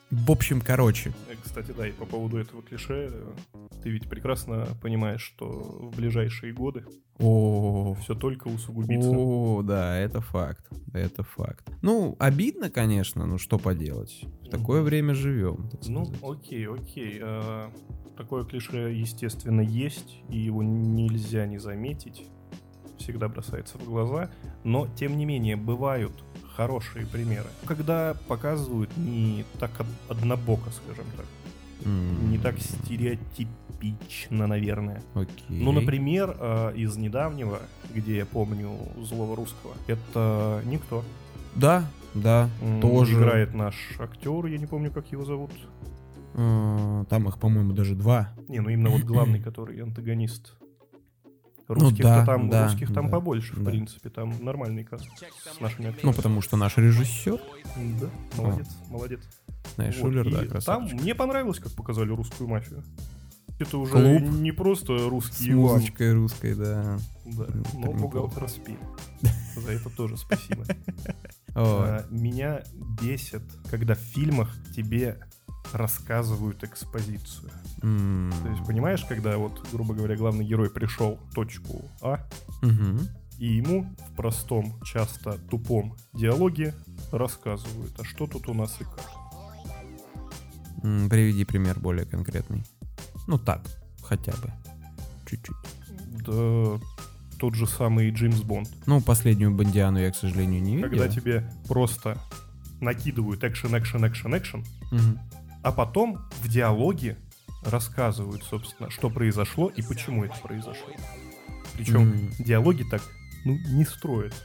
[0.09, 1.11] В общем, короче.
[1.29, 3.33] Э, Кстати, да, и по поводу этого клише, э,
[3.83, 6.85] ты ведь прекрасно понимаешь, что в ближайшие годы
[7.19, 9.09] О, все только усугубится.
[9.09, 10.65] О, да, это факт.
[10.93, 11.67] Это факт.
[11.81, 14.23] Ну, обидно, конечно, но что поделать.
[14.43, 15.69] В такое время живем.
[15.87, 17.19] Ну, окей, окей.
[17.21, 17.71] а,
[18.17, 22.23] Такое клише, естественно, есть, и его нельзя не заметить.
[22.97, 24.31] Всегда бросается в глаза.
[24.63, 26.23] Но, тем не менее, бывают
[26.57, 27.47] хорошие примеры.
[27.65, 31.25] Когда показывают не так од- однобоко, скажем так.
[31.85, 35.01] М, Не так стереотипично, наверное.
[35.13, 35.63] Окей.
[35.63, 37.59] Ну, например, а, из недавнего,
[37.93, 41.03] где я помню злого русского, это никто.
[41.55, 43.13] Да, да, М, тоже.
[43.17, 45.51] Играет наш актер, я не помню, как его зовут.
[46.33, 48.29] Э, Там их, по-моему, даже два.
[48.47, 50.53] Не, ну именно вот главный, который антагонист.
[51.69, 53.71] Ну Русских-то да, там, да, русских там да, побольше, в да.
[53.71, 54.09] принципе.
[54.09, 55.05] Там нормальный каст
[55.53, 56.13] с нашими Ну, актерами.
[56.15, 57.39] потому что наш режиссер,
[57.99, 58.09] Да,
[58.41, 59.19] молодец, молодец.
[59.75, 61.01] знаешь, Вот, Шулер, да, там красавчик.
[61.01, 62.83] мне понравилось, как показали русскую мафию.
[63.59, 64.21] Это уже Клуб.
[64.39, 66.99] не просто С русский Иван, музычкой русской, да.
[67.25, 68.77] да, Ну, но так бухгалтера спит.
[69.55, 70.63] За это тоже спасибо.
[71.55, 72.61] А, Меня
[73.01, 75.17] бесит, когда в фильмах тебе
[75.73, 77.51] рассказывают экспозицию.
[77.81, 82.27] М, То есть, понимаешь, когда вот, грубо говоря, главный герой пришел в точку А,
[82.61, 83.07] мгм.
[83.37, 86.73] и ему в простом, часто тупом диалоге
[87.11, 89.01] рассказывают, а что тут у нас и как.
[90.83, 92.63] М, Приведи пример более конкретный.
[93.27, 93.61] Ну так,
[94.03, 94.51] хотя бы.
[95.29, 95.55] Чуть-чуть.
[96.25, 96.79] Да
[97.39, 98.67] тот же самый Джеймс Бонд.
[98.87, 100.89] Ну, последнюю Бондиану я, к сожалению, не видел.
[100.89, 102.17] Когда тебе просто
[102.81, 104.63] накидывают экшен, экшен, экшен, экшен.
[105.67, 107.17] А потом в диалоге
[107.63, 110.87] рассказывают, собственно, что произошло и почему это произошло.
[111.75, 112.31] Причем М.
[112.39, 113.01] диалоги так,
[113.43, 114.41] ну, не строятся.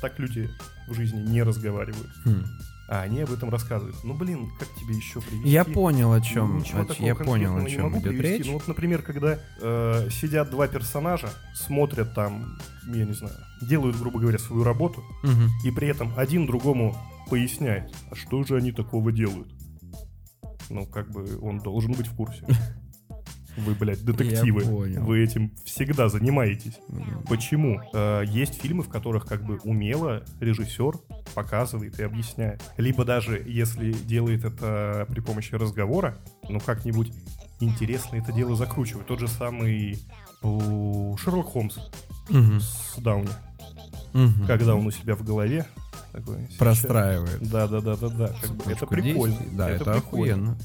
[0.00, 0.48] Так люди
[0.88, 2.10] в жизни не разговаривают.
[2.24, 2.44] Хм.
[2.88, 3.96] А они об этом рассказывают.
[4.04, 5.48] Ну, блин, как тебе еще привести?
[5.48, 6.58] Я понял, о Ну, чем.
[6.58, 8.36] ничего такого Я понял, о чем идет привести.
[8.38, 8.46] речь.
[8.46, 14.20] Ну, вот, например, когда э, сидят два персонажа, смотрят там, я не знаю, делают, грубо
[14.20, 15.48] говоря, свою работу, Мгм.
[15.64, 16.96] и при этом один другому
[17.30, 19.48] поясняет, а что же они такого делают?
[20.72, 22.44] Ну, как бы он должен быть в курсе.
[23.58, 24.62] Вы, блядь, детективы.
[24.64, 26.78] Вы этим всегда занимаетесь.
[26.88, 27.22] М.
[27.28, 27.82] Почему?
[27.92, 30.94] Э, есть фильмы, в которых как бы умело режиссер
[31.34, 32.62] показывает и объясняет.
[32.78, 36.16] Либо даже если делает это при помощи разговора,
[36.48, 37.12] ну как-нибудь
[37.60, 39.06] интересно это дело закручивает.
[39.06, 39.98] Тот же самый
[40.40, 41.76] Шерлок Холмс
[42.30, 42.58] Мгм.
[42.60, 43.28] с Дауни.
[44.14, 44.46] Мгм.
[44.46, 45.66] Когда он у себя в голове
[46.12, 46.48] такой...
[46.58, 47.38] Простраивает.
[47.40, 48.28] Да, да, да, да, да.
[48.28, 49.36] Как это прикольно.
[49.36, 49.56] действий.
[49.56, 49.98] Да, это, прикольно.
[49.98, 50.58] охуенно.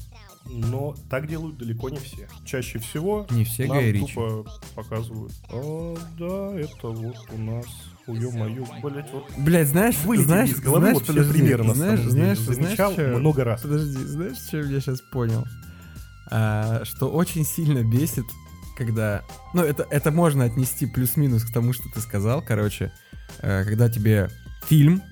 [0.50, 2.26] Но так делают далеко не все.
[2.44, 5.32] Чаще всего Не все нам Гай тупо показывают.
[5.50, 7.66] А, да, это вот у нас.
[8.06, 12.00] Ё-моё, блять, вот Блять, знаешь, вылетели знаешь, из головы знаешь, вот подожди, примеры на знаешь,
[12.00, 13.18] знаешь, знаешь, Замечал чё?
[13.18, 13.60] много раз.
[13.60, 15.44] Подожди, знаешь, что я сейчас понял?
[16.30, 18.24] А, что очень сильно бесит,
[18.78, 19.24] когда...
[19.52, 22.92] Ну, это, это можно отнести плюс-минус к тому, что ты сказал, короче.
[23.40, 24.30] э, когда тебе
[24.66, 25.02] фильм,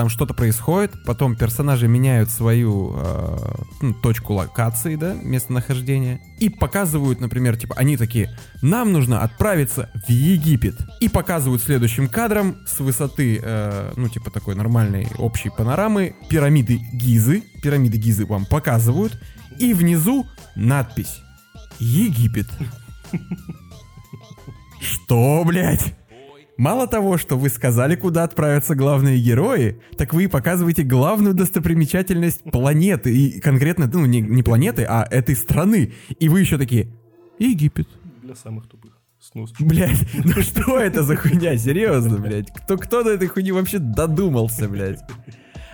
[0.00, 3.36] там что-то происходит, потом персонажи меняют свою э,
[3.82, 10.08] ну, точку локации, да, местонахождения, и показывают, например, типа, они такие, нам нужно отправиться в
[10.08, 10.76] Египет.
[11.00, 17.42] И показывают следующим кадром с высоты, э, ну, типа такой нормальной общей панорамы, пирамиды Гизы.
[17.62, 19.20] Пирамиды Гизы вам показывают.
[19.58, 21.20] И внизу надпись
[21.78, 22.48] «Египет».
[24.80, 25.94] Что, блядь?
[26.60, 32.42] Мало того, что вы сказали, куда отправятся главные герои, так вы и показываете главную достопримечательность
[32.42, 33.16] планеты.
[33.16, 35.94] И конкретно, ну, не, не планеты, а этой страны.
[36.18, 36.92] И вы еще такие
[37.38, 37.88] «Египет».
[38.22, 38.92] Для самых тупых.
[39.18, 39.54] Снос.
[39.58, 42.52] Блять, ну что это за хуйня, серьезно, блядь?
[42.52, 45.00] Кто, кто до этой хуйни вообще додумался, блядь?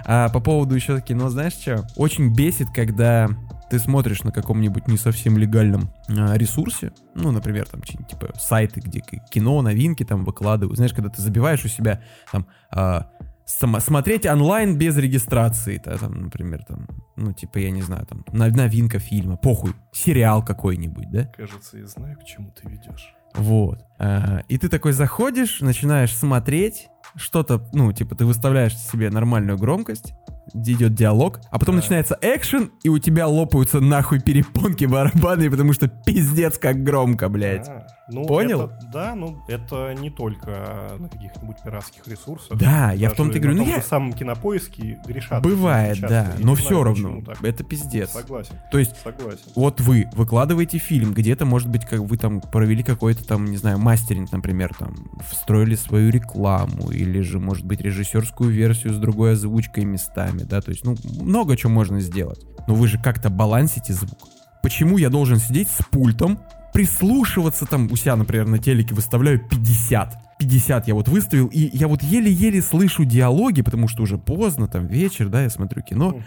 [0.04, 1.84] А по поводу еще кино, знаешь что?
[1.96, 3.28] Очень бесит, когда
[3.70, 9.00] ты смотришь на каком-нибудь не совсем легальном а, ресурсе, ну, например, там, типа, сайты, где
[9.30, 12.00] кино, новинки там выкладывают, знаешь, когда ты забиваешь у себя,
[12.30, 13.10] там, а,
[13.46, 18.54] смотреть онлайн без регистрации, да, там, например, там, ну, типа, я не знаю, там, нов-
[18.56, 21.24] новинка фильма, похуй, сериал какой-нибудь, да?
[21.36, 23.14] Кажется, я знаю, к чему ты ведешь.
[23.34, 23.84] Вот.
[23.98, 30.12] А, И ты такой заходишь, начинаешь смотреть, что-то, ну, типа, ты выставляешь себе нормальную громкость,
[30.54, 31.80] идет диалог, а потом Да.
[31.82, 37.68] начинается экшен, и у тебя лопаются нахуй перепонки барабаны, потому что пиздец как громко, блядь.
[37.68, 38.62] А, ну, Понял?
[38.62, 42.56] это- да, ну это не только на каких-нибудь пиратских ресурсах.
[42.56, 43.80] Да, я в том-то и говорю, ну том я...
[43.80, 45.42] же самом кинопоиске грешат.
[45.42, 47.42] Бывает, да, но все равно, так.
[47.42, 48.10] это пиздец.
[48.10, 49.40] Согласен, То есть согласен.
[49.54, 53.78] Вот вы выкладываете фильм, где-то, может быть, как вы там провели какой-то там, не знаю,
[53.78, 54.94] мастеринг, например, там,
[55.28, 60.70] встроили свою рекламу, или же, может быть, режиссерскую версию с другой озвучкой местами, да, то
[60.70, 62.40] есть, ну, много чего можно сделать.
[62.66, 64.28] Но вы же как-то балансите звук.
[64.62, 66.38] Почему я должен сидеть с пультом,
[66.72, 70.18] прислушиваться там, у себя, например, на телеке выставляю 50.
[70.38, 74.86] 50 я вот выставил, и я вот еле-еле слышу диалоги, потому что уже поздно, там
[74.86, 76.20] вечер, да, я смотрю кино,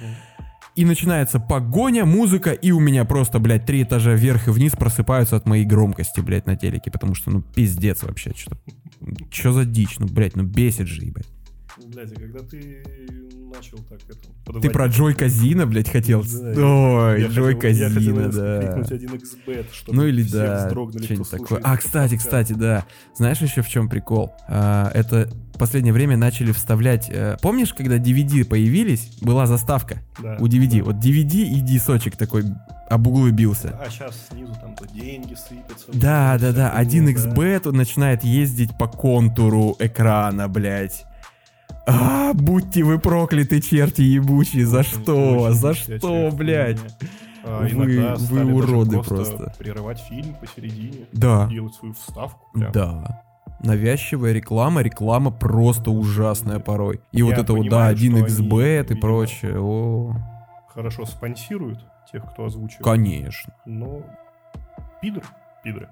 [0.75, 5.35] и начинается погоня, музыка, и у меня просто, блядь, три этажа вверх и вниз просыпаются
[5.35, 8.57] от моей громкости, блядь, на телеке, потому что, ну, пиздец вообще, что
[9.29, 11.27] Что за дичь, ну, блядь, ну, бесит же, ебать.
[11.87, 12.83] Блядь, а когда ты
[13.53, 14.13] начал так это...
[14.19, 16.23] Ты подводить- про Джой Казина, блядь, хотел?
[16.23, 18.61] Да, Ой, я Джой хотел- я хотел Казина, да.
[18.61, 21.37] крикнуть один xbet, чтобы Ну или все да, вздрогнули, кто такое.
[21.39, 22.85] слушает А, кстати, кстати, да.
[23.15, 24.33] Знаешь еще в чем прикол?
[24.47, 27.09] А, это в последнее время начали вставлять...
[27.09, 30.37] э, помнишь, когда DVD появились, была заставка Да.
[30.39, 30.81] у DVD?
[30.83, 32.43] Вот DVD и дисочек такой
[32.89, 33.77] об углы бился.
[33.83, 35.85] А сейчас снизу там то деньги сыпятся.
[35.93, 36.69] Да, да, да.
[36.81, 41.05] всякое, 1xbet он начинает ездить по контуру экрана, блядь.
[41.89, 45.51] А, будьте вы прокляты, черти ебучие, за что?
[45.53, 46.79] За что, блядь?
[47.43, 49.53] А, Вы- вы уроды просто.
[49.57, 52.47] прерывать фильм посередине, Да, делать свою вставку.
[52.53, 52.71] прям.
[52.71, 53.23] да.
[53.61, 57.01] Навязчивая реклама, реклама просто ужасная порой.
[57.11, 59.59] И вот Я это вот, да, понимаю, что 1xbet и прочее.
[59.59, 60.15] О,
[60.73, 61.79] Хорошо спонсируют,
[62.11, 62.83] тех, кто озвучивает.
[62.85, 63.53] Конечно.
[63.65, 64.01] Но
[65.01, 65.23] пидор,
[65.63, 65.89] пидоры.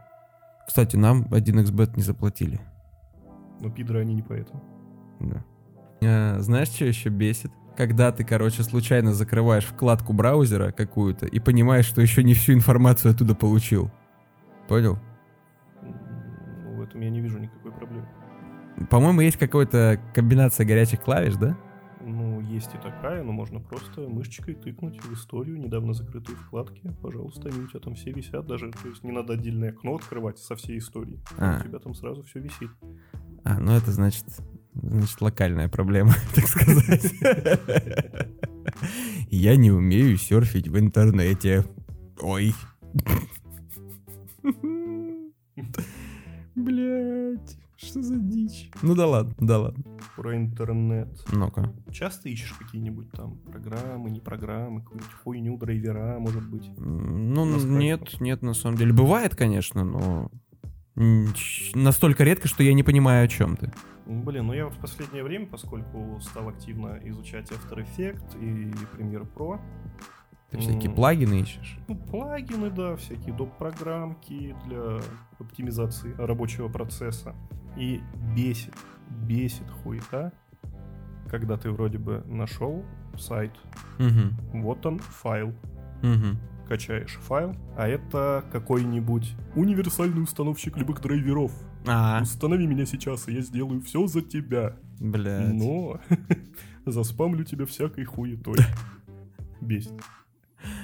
[0.66, 2.60] Кстати, нам 1xbet не заплатили.
[3.60, 4.62] Но пидоры они не поэтому.
[5.20, 5.44] Да.
[6.02, 7.52] А, знаешь, что еще бесит?
[7.76, 13.12] Когда ты, короче, случайно закрываешь вкладку браузера какую-то и понимаешь, что еще не всю информацию
[13.12, 13.92] оттуда получил.
[14.68, 14.98] Понял?
[15.84, 18.08] Ну, в этом я не вижу никакой проблемы.
[18.90, 21.58] По-моему, есть какая-то комбинация горячих клавиш, да?
[22.00, 26.94] Ну, есть и такая, но можно просто мышечкой тыкнуть в историю, недавно закрытые вкладки.
[27.02, 28.46] Пожалуйста, они у тебя там все висят.
[28.46, 31.20] Даже, то есть не надо отдельное окно открывать со всей историей.
[31.38, 31.60] А.
[31.60, 32.70] У тебя там сразу все висит.
[33.44, 34.26] А, ну это значит,
[34.82, 37.14] значит локальная проблема, так сказать.
[39.30, 41.66] Я не умею серфить в интернете.
[42.22, 42.54] Ой.
[46.56, 48.72] Блять, что за дичь?
[48.82, 49.84] Ну да ладно, да ладно.
[50.16, 51.10] Про интернет.
[51.32, 51.74] Ну-ка.
[51.92, 56.70] Часто ищешь какие-нибудь там программы, не программы, какую-нибудь хуйню, драйвера, может быть?
[56.78, 57.46] Ну,
[57.78, 58.94] нет, нет, на самом деле.
[58.94, 60.32] Бывает, конечно, но
[61.76, 63.72] настолько редко, что я не понимаю, о чем ты.
[64.06, 69.28] Блин, ну я вот в последнее время, поскольку стал активно изучать After Effects и Premiere
[69.36, 69.60] Pro,
[70.50, 71.78] Ты всякие плагины ищешь.
[71.88, 75.02] ну, плагины, да, всякие доп-программки для
[75.40, 77.36] оптимизации рабочего процесса.
[77.76, 78.02] И
[78.36, 78.74] бесит,
[79.10, 80.32] бесит хуета,
[81.30, 82.84] когда ты вроде бы нашел
[83.18, 83.52] сайт,
[84.00, 85.50] Угу, вот он, файл,
[86.02, 86.38] угу.
[86.68, 91.52] Качаешь файл, а это какой-нибудь универсальный установщик любых драйверов.
[91.88, 94.76] А, Установи меня сейчас, и я сделаю все за тебя.
[95.00, 95.54] блядь.
[95.54, 96.00] Но
[96.86, 98.58] заспамлю тебя всякой хуетой.
[99.62, 99.94] Бесит.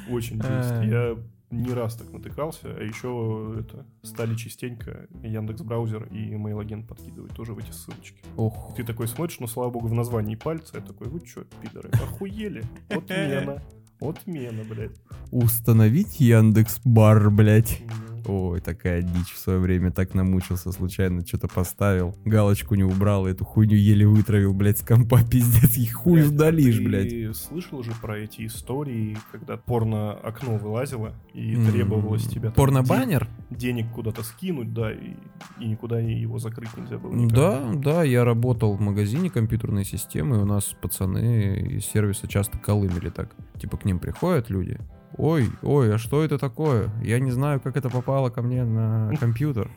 [0.09, 0.59] Очень А.
[0.81, 0.91] бесит.
[0.91, 1.17] Я
[1.51, 7.53] не раз так натыкался, а еще это стали частенько Яндекс браузер и Mail-агент подкидывать тоже
[7.53, 8.17] в эти ссылочки.
[8.37, 8.73] Ох.
[8.75, 12.63] Ты такой смотришь, ну слава богу в названии пальца, я такой, вы чё, пидоры, охуели?
[12.89, 13.61] Отмена.
[14.03, 14.91] Отмена, блядь.
[15.31, 17.81] Установить Яндекс Бар, блядь.
[18.25, 23.43] Ой, такая дичь в свое время, так намучился, случайно что-то поставил, галочку не убрал, эту
[23.45, 27.35] хуйню еле вытравил, блядь, с компа, пиздец, и хуй Блядь, вдалишь, ты блядь.
[27.35, 32.51] слышал же про эти истории, когда порно-окно вылазило и М, требовалось тебя...
[32.51, 33.27] Порно-баннер?
[33.49, 35.15] де- Денег куда-то скинуть, да, и,
[35.59, 37.13] и никуда его закрыть нельзя было.
[37.13, 37.35] никак.
[37.35, 42.57] Да, да, я работал в магазине компьютерной системы, и у нас пацаны из сервиса часто
[42.57, 43.35] колымели так.
[43.59, 44.79] Типа к ним приходят люди,
[45.17, 46.89] ой, ой, а что это такое?
[47.03, 49.69] Я не знаю, как это попало ко мне на компьютер.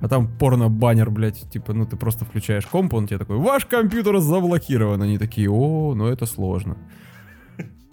[0.00, 4.18] А там порно-баннер, блядь, типа, ну ты просто включаешь комп, он тебе такой, ваш компьютер
[4.18, 5.02] заблокирован.
[5.02, 6.76] Они такие, о, ну это сложно.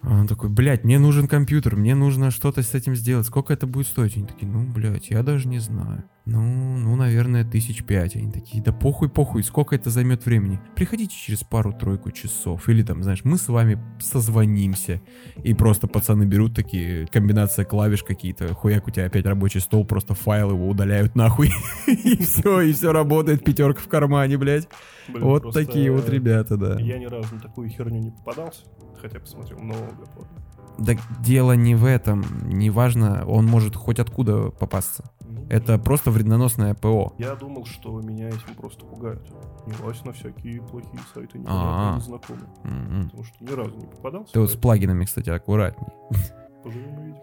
[0.02, 3.26] А он такой, блядь, мне нужен компьютер, мне нужно что-то с этим сделать.
[3.26, 4.16] Сколько это будет стоить?
[4.18, 6.04] Они такие, ну, блядь, я даже не знаю.
[6.26, 8.16] Ну, ну, наверное, тысяч пять.
[8.16, 10.60] Они такие, да похуй, похуй, сколько это займет времени?
[10.76, 12.68] Приходите через пару-тройку часов.
[12.68, 15.02] Или там, знаешь, мы с вами созвонимся.
[15.44, 20.16] И просто пацаны берут такие, комбинация клавиш какие-то, хуяк, у тебя опять рабочий стол, просто
[20.16, 21.52] файл его удаляют нахуй.
[21.88, 24.68] И все, и все работает, пятерка в кармане, блядь.
[25.08, 26.80] Вот такие вот ребята, да.
[26.80, 28.64] Я ни разу на такую херню не попадался,
[29.00, 30.86] хотя посмотрел много порно.
[30.86, 32.24] Так дело не в этом.
[32.50, 35.10] Неважно, он может хоть откуда попасться.
[35.50, 37.14] Это просто вредноносное ПО.
[37.18, 39.22] Я думал, что меня этим просто пугают.
[39.68, 41.98] Не лазь на всякие плохие сайты, А-а.
[41.98, 42.48] непонятные, незнакомые.
[42.64, 43.04] М-м.
[43.10, 44.34] Потому что ни разу не попадался.
[44.34, 45.88] Ты вот с плагинами, кстати, аккуратней.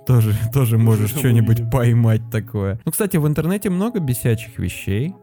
[0.07, 2.81] Тоже, тоже можешь что-нибудь поймать такое.
[2.85, 5.15] Ну, кстати, в интернете много бесячих вещей.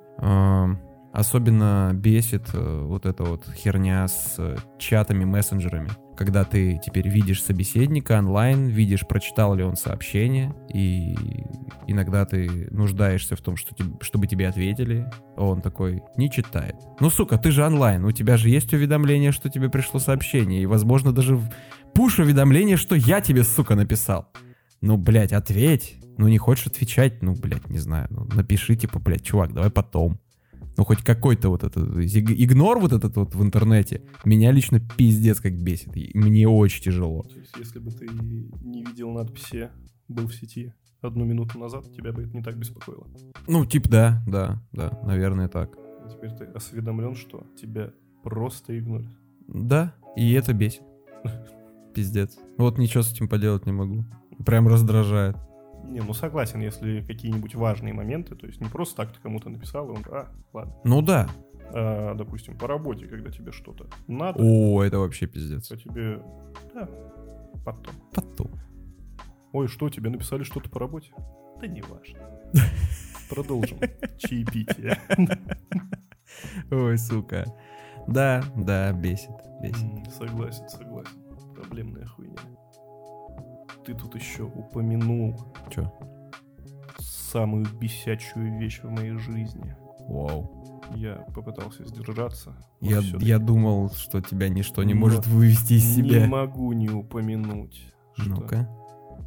[1.12, 5.90] Особенно бесит э, вот эта вот херня с э, чатами, мессенджерами.
[6.20, 11.16] Когда ты теперь видишь собеседника онлайн, видишь, прочитал ли он сообщение, и
[11.88, 16.76] иногда ты нуждаешься в том, что тебе- чтобы тебе ответили, а он такой не читает.
[17.00, 20.66] Ну, сука, ты же онлайн, у тебя же есть уведомление, что тебе пришло сообщение, и,
[20.66, 21.40] возможно, даже
[21.96, 24.28] пуш-уведомление, что я тебе, сука, написал.
[24.82, 26.00] Ну, блядь, ответь.
[26.18, 28.08] Ну, не хочешь отвечать, ну, блядь, не знаю.
[28.10, 30.20] Ну, напиши, типа, блядь, чувак, давай потом.
[30.80, 35.42] Ну, хоть какой-то вот этот иг- игнор вот этот вот в интернете меня лично пиздец
[35.42, 35.98] как бесит.
[35.98, 37.24] И мне очень тяжело.
[37.24, 39.72] То есть, если бы ты не видел надписи
[40.08, 43.06] «был в сети» одну минуту назад, тебя бы это не так беспокоило.
[43.46, 45.70] Ну, типа, да, да, да, наверное, так.
[46.10, 47.92] Теперь ты осведомлен, что тебя
[48.24, 49.12] просто игнорят.
[49.50, 50.84] Да, и это бесит.
[51.94, 52.38] Пиздец.
[52.58, 54.06] Вот ничего с этим поделать не могу.
[54.46, 55.36] Прям раздражает.
[55.90, 59.88] Не, ну согласен, если какие-нибудь важные моменты, то есть не просто так ты кому-то написал,
[59.90, 60.76] и он, а, ладно.
[60.84, 61.28] Ну да.
[61.74, 65.68] А, допустим, по работе, когда тебе что-то надо, О, это вообще пиздец.
[65.68, 66.22] то тебе,
[66.74, 66.88] да,
[67.66, 67.96] потом.
[68.14, 68.52] Потом.
[69.52, 71.12] Ой, что, тебе написали что-то по работе?
[71.60, 72.20] Да не важно.
[73.30, 73.80] Продолжим
[74.18, 74.98] чаепитие.
[76.72, 77.46] Ой, сука.
[78.08, 79.32] Да, да, бесит,
[79.62, 80.14] бесит.
[80.14, 81.18] Согласен, согласен.
[81.56, 82.38] Проблемная хуйня.
[83.86, 85.36] Ты тут еще упомянул
[85.70, 85.92] Чё?
[87.00, 89.76] самую бесячую вещь в моей жизни.
[90.08, 90.82] Вау.
[90.96, 92.56] Я попытался сдержаться.
[92.82, 96.28] Я, я думал, что тебя ничто не Но может вывести из Не себя.
[96.28, 98.68] могу не упомянуть, Ну-ка.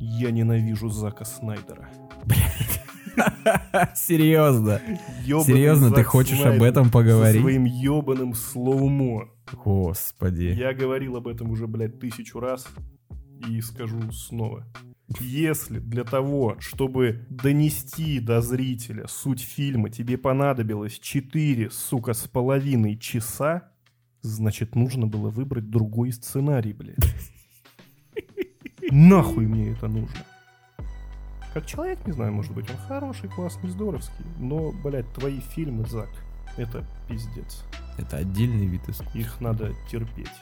[0.00, 1.88] я ненавижу Зака Снайдера.
[3.94, 4.80] Серьезно?
[5.24, 7.40] Ёбаный Серьезно, ты хочешь об этом Со поговорить?
[7.42, 9.28] своим ёбаным слоумо.
[9.64, 10.54] Господи.
[10.58, 12.66] Я говорил об этом уже, блядь, тысячу раз
[13.48, 14.66] и скажу снова.
[15.20, 22.96] Если для того, чтобы донести до зрителя суть фильма, тебе понадобилось 4, сука, с половиной
[22.98, 23.70] часа,
[24.22, 26.96] значит, нужно было выбрать другой сценарий, блядь.
[28.90, 30.24] Нахуй мне это нужно?
[31.52, 36.08] Как человек, не знаю, может быть, он хороший, классный, здоровский, но, блядь, твои фильмы, Зак,
[36.56, 37.64] это пиздец.
[37.98, 39.18] Это отдельный вид искусства.
[39.18, 40.32] Их надо терпеть,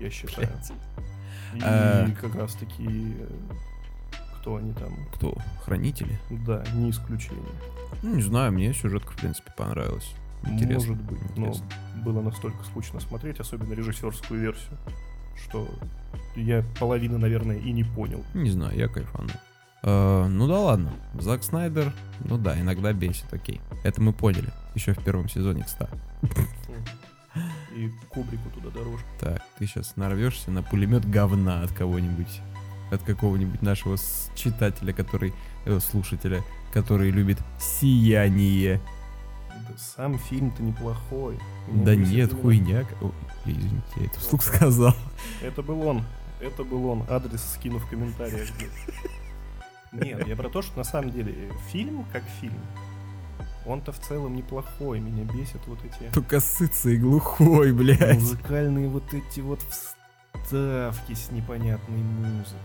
[0.00, 0.48] я считаю.
[1.54, 2.08] И А.
[2.20, 3.26] как раз таки, э,
[4.40, 5.36] кто они там, Кто?
[5.64, 6.18] Хранители?
[6.30, 7.42] да, не исключение.
[8.02, 10.14] Ну, не знаю, мне сюжетка, в принципе, понравилась.
[10.46, 10.92] Интересно.
[10.94, 11.66] Может быть, но Интересно.
[12.04, 14.76] было настолько скучно смотреть, особенно режиссерскую версию,
[15.42, 15.66] что
[16.36, 18.22] я половины, наверное, и не понял.
[18.34, 19.30] Не знаю, я кайфанул.
[19.84, 20.92] Э, ну да ладно.
[21.18, 21.92] Зак Снайдер,
[22.24, 23.60] ну да, иногда бесит, окей.
[23.84, 24.50] Это мы поняли.
[24.74, 25.92] Еще в первом сезоне, кстати.
[27.74, 29.02] И Кубрику туда дороже.
[29.18, 32.40] Так, ты сейчас нарвешься на пулемет говна от кого-нибудь.
[32.92, 33.96] От какого-нибудь нашего
[34.34, 35.32] читателя, который...
[35.64, 38.80] э, слушателя, который любит сияние.
[39.68, 41.38] Да сам фильм-то неплохой.
[41.68, 42.42] Да нет, действительно.
[42.42, 42.86] хуйня.
[43.00, 43.12] О,
[43.44, 44.94] извините, я это вслух сказал.
[45.42, 46.04] Это был он.
[46.40, 47.04] Это был он.
[47.08, 48.48] Адрес скину в комментариях.
[49.92, 52.58] Нет, я про то, что на самом деле фильм как фильм.
[53.66, 55.00] Он-то в целом неплохой.
[55.00, 58.14] Меня бесит вот эти Только сыться и глухой, блядь.
[58.20, 62.60] музыкальные вот эти вот вставки с непонятной музыкой.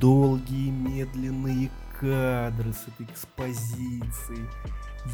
[0.00, 4.46] Долгие медленные кадры с этой экспозицией.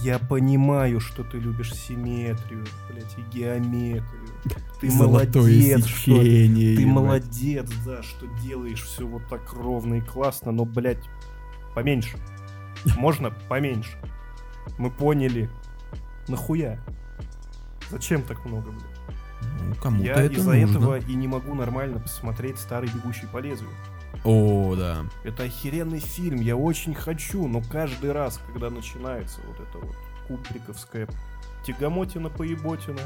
[0.03, 4.03] Я понимаю, что ты любишь симметрию, блядь, и геометрию.
[4.81, 6.77] Ты Золотое молодец, что сечение.
[6.77, 6.95] ты ебать.
[6.95, 11.03] молодец, да, что делаешь все вот так ровно и классно, но, блядь,
[11.75, 12.19] поменьше.
[12.97, 13.99] Можно поменьше.
[14.79, 15.51] Мы поняли.
[16.29, 16.79] Нахуя?
[17.91, 19.61] Зачем так много, блядь?
[19.63, 20.79] Ну, кому-то Я это из-за нужно.
[20.79, 23.71] этого и не могу нормально посмотреть «Старый бегущий по лезвию».
[24.25, 25.05] О, да.
[25.25, 29.95] Это охеренный фильм, я очень хочу, но каждый раз, когда начинается вот эта вот
[30.27, 31.07] кубриковская
[31.65, 33.01] тягомотина-поеботина,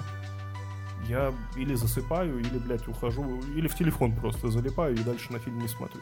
[1.07, 5.59] я или засыпаю, или, блядь, ухожу, или в телефон просто залипаю и дальше на фильм
[5.59, 6.01] не смотрю.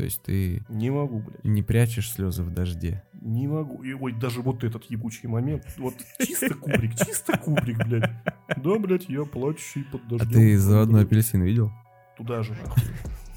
[0.00, 1.44] То есть ты Не могу, блядь.
[1.44, 3.02] не прячешь слезы в дожде.
[3.20, 3.82] Не могу.
[3.82, 5.62] И, ой, даже вот этот ебучий момент.
[5.76, 8.10] Вот чисто кубрик, чисто кубрик, блядь.
[8.56, 10.30] Да, блядь, я плачущий под А дождем.
[10.32, 11.70] ты заводной апельсин видел?
[12.16, 12.82] Туда же, нахуй.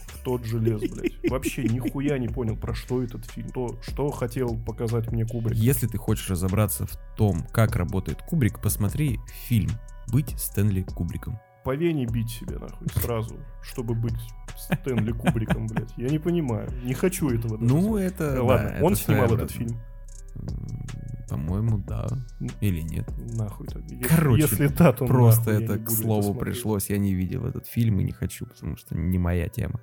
[0.05, 1.29] В тот же лес, блядь.
[1.29, 3.49] Вообще нихуя не понял, про что этот фильм.
[3.49, 5.57] То, что хотел показать мне Кубрик.
[5.57, 9.71] Если ты хочешь разобраться в том, как работает Кубрик, посмотри фильм
[10.07, 11.37] «Быть Стэнли Кубриком».
[11.63, 14.19] По вене бить себя, нахуй, сразу, чтобы быть
[14.57, 15.93] Стэнли Кубриком, блядь.
[15.97, 16.69] Я не понимаю.
[16.83, 17.57] Не хочу этого.
[17.57, 18.23] даже Ну, это...
[18.25, 19.79] Э, да, Ладно, это он снимал этот фильм.
[21.29, 22.07] По-моему, да.
[22.61, 23.09] Или нет.
[23.35, 23.81] Нахуй так.
[24.09, 26.55] Короче, если да, то Просто нахуй, это к слову смотреть.
[26.55, 26.89] пришлось.
[26.89, 29.79] Я не видел этот фильм и не хочу, потому что не моя тема.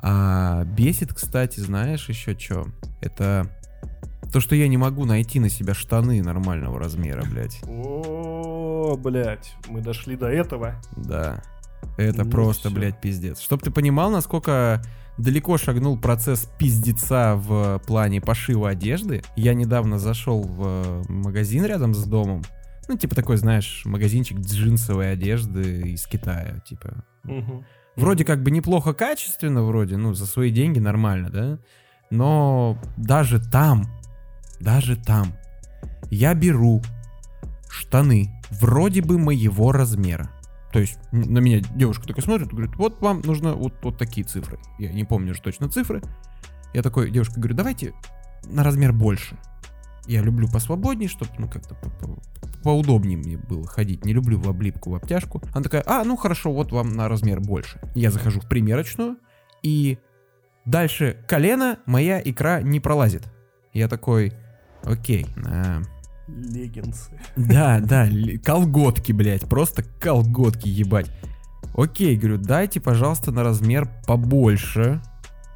[0.00, 2.68] А бесит, кстати, знаешь еще что?
[3.00, 3.50] Это
[4.32, 7.60] то, что я не могу найти на себя штаны нормального размера, блядь.
[8.78, 10.74] О, блядь, мы дошли до этого.
[10.96, 11.42] Да.
[11.96, 12.76] Это Ну просто, всё.
[12.76, 13.40] блядь, пиздец.
[13.40, 14.82] Чтоб ты понимал, насколько
[15.16, 19.22] далеко шагнул процесс пиздеца в плане пошива одежды.
[19.36, 22.42] Я недавно зашел в магазин рядом с домом.
[22.88, 27.04] Ну, типа такой, знаешь, магазинчик джинсовой одежды из Китая, типа.
[27.24, 27.64] Мгм.
[27.96, 31.58] Вроде как бы неплохо качественно, вроде, ну, за свои деньги нормально, да?
[32.10, 33.86] Но даже там,
[34.60, 35.34] даже там,
[36.10, 36.80] я беру
[37.78, 40.30] штаны вроде бы моего размера.
[40.72, 44.58] То есть на меня девушка такая смотрит говорит, вот вам нужно вот, вот такие цифры.
[44.78, 46.02] Я не помню уже точно цифры.
[46.74, 47.94] Я такой, девушка, говорю, давайте
[48.44, 49.38] на размер больше.
[50.06, 52.18] Я люблю посвободнее, чтобы, ну, как-то по- по-
[52.62, 54.04] поудобнее мне было ходить.
[54.04, 55.42] Не люблю в облипку, в обтяжку.
[55.52, 57.80] Она такая, а, ну хорошо, вот вам на размер больше.
[57.94, 59.16] Я захожу в примерочную,
[59.62, 59.98] и
[60.64, 63.24] дальше колено моя икра не пролазит.
[63.72, 64.32] Я такой,
[64.82, 65.80] окей, а,
[66.28, 67.10] Леггинсы.
[67.36, 68.08] да, да,
[68.44, 71.10] колготки, блядь, просто колготки, ебать.
[71.74, 75.00] Окей, говорю, дайте, пожалуйста, на размер побольше.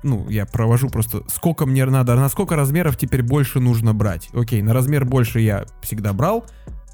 [0.02, 4.28] Ну, я провожу просто, сколько мне надо, на сколько размеров теперь больше нужно брать.
[4.32, 6.46] Окей, на размер больше я всегда брал,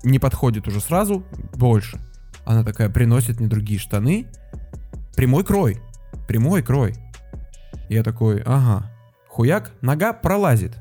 [0.02, 1.24] не подходит уже сразу,
[1.54, 1.98] больше.
[2.44, 4.26] Она такая приносит мне другие штаны.
[5.16, 5.80] Прямой крой,
[6.26, 6.94] прямой крой.
[7.88, 8.90] Я такой, ага.
[9.28, 10.76] Хуяк, нога пролазит.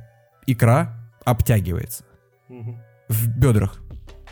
[0.45, 2.03] Икра обтягивается.
[2.49, 2.81] Мгм.
[3.09, 3.81] В бедрах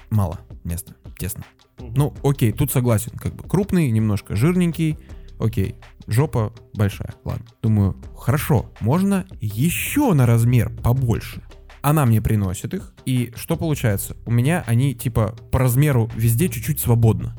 [0.09, 1.43] мало места, тесно.
[1.79, 3.11] Ну, окей, тут согласен.
[3.17, 4.97] Как бы крупный, немножко жирненький.
[5.39, 5.75] Окей,
[6.07, 7.13] жопа большая.
[7.23, 7.45] Ладно.
[7.61, 11.41] Думаю, хорошо, можно еще на размер побольше.
[11.81, 14.17] Она мне приносит их, и что получается?
[14.25, 17.37] У меня они типа по размеру везде чуть-чуть свободно.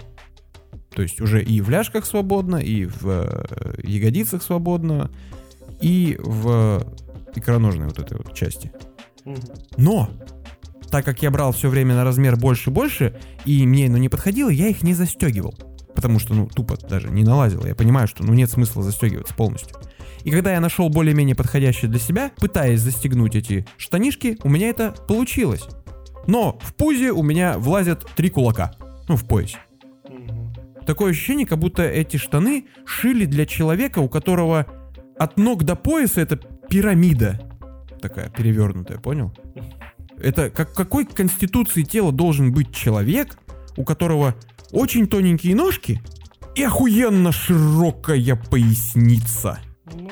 [0.91, 5.11] То есть уже и в ляжках свободно, и в э, ягодицах свободно,
[5.81, 6.87] и в
[7.35, 8.73] икроножной вот этой вот части.
[9.77, 10.09] Но,
[10.91, 14.09] так как я брал все время на размер больше и больше, и мне ну, не
[14.09, 15.55] подходило, я их не застегивал.
[15.95, 17.67] Потому что, ну, тупо даже не налазило.
[17.67, 19.77] Я понимаю, что, ну, нет смысла застегиваться полностью.
[20.25, 24.95] И когда я нашел более-менее подходящее для себя, пытаясь застегнуть эти штанишки, у меня это
[25.09, 25.65] получилось.
[26.27, 28.75] Но в пузе у меня влазят три кулака.
[29.09, 29.59] Ну, в поясе.
[30.09, 30.53] Мгм.
[30.85, 34.67] Такое ощущение, как будто эти штаны шили для человека, у которого
[35.19, 37.41] от ног до пояса это пирамида.
[38.01, 39.33] Такая перевернутая, понял?
[40.19, 43.39] Это как какой конституции тела должен быть человек,
[43.77, 44.35] у которого
[44.73, 46.03] очень тоненькие ножки
[46.55, 49.61] и охуенно широкая поясница.
[49.95, 50.09] Ну,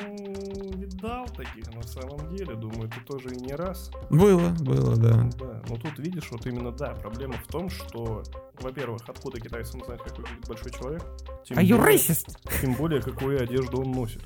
[0.77, 3.91] видал таких на самом деле, думаю, ты тоже и не раз.
[4.09, 5.29] Было, было, да.
[5.39, 8.23] Да, но тут видишь, вот именно да, проблема в том, что,
[8.61, 11.03] во-первых, откуда китайцам знать, какой будет большой человек?
[11.47, 12.15] Тем А более-?
[12.61, 14.21] Тем более, какую одежду он носит.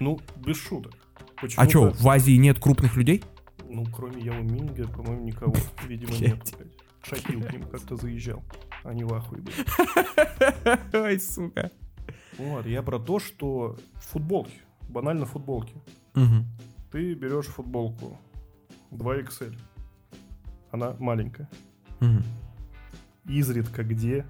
[0.00, 0.92] Ну, без шуток.
[1.36, 3.22] А Почему-то- чё, в Азии нет крупных людей?
[3.72, 5.54] Ну, кроме Яо Минга, по-моему, никого,
[5.86, 6.54] видимо, нет.
[6.58, 7.22] блядь.
[7.22, 8.42] К ним как-то заезжал.
[8.84, 9.56] Они в ахуе были.
[11.04, 11.70] Ой, сука.
[12.36, 14.58] Вот, я про то, что футболки,
[14.88, 15.74] банально футболки.
[16.14, 16.46] Мгм.
[16.90, 18.18] Ты берешь футболку
[18.90, 19.56] 2XL.
[20.72, 21.48] Она маленькая.
[22.00, 22.24] Мгм.
[23.26, 24.26] Изредка где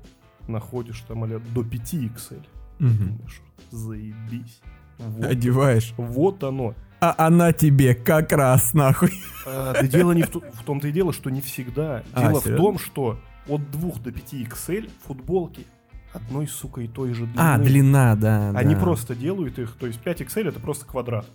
[0.48, 2.44] находишь там а до 5XL.
[2.78, 3.16] Мгм.
[3.16, 4.60] Думаешь, заебись.
[4.98, 5.94] Вот, Одеваешь.
[5.96, 6.74] вот оно.
[7.00, 9.12] А она тебе как раз нахуй.
[9.46, 10.28] А, да дело не в,
[10.64, 12.02] том-то и дело, что не всегда.
[12.12, 15.66] А, Дело в том, что от 2 до 5 XL футболки
[16.12, 17.38] одной, сука, и той же длины.
[17.38, 18.50] А, длина, да.
[18.50, 18.80] Они да.
[18.80, 21.26] просто делают их, то есть 5 XL это просто квадрат.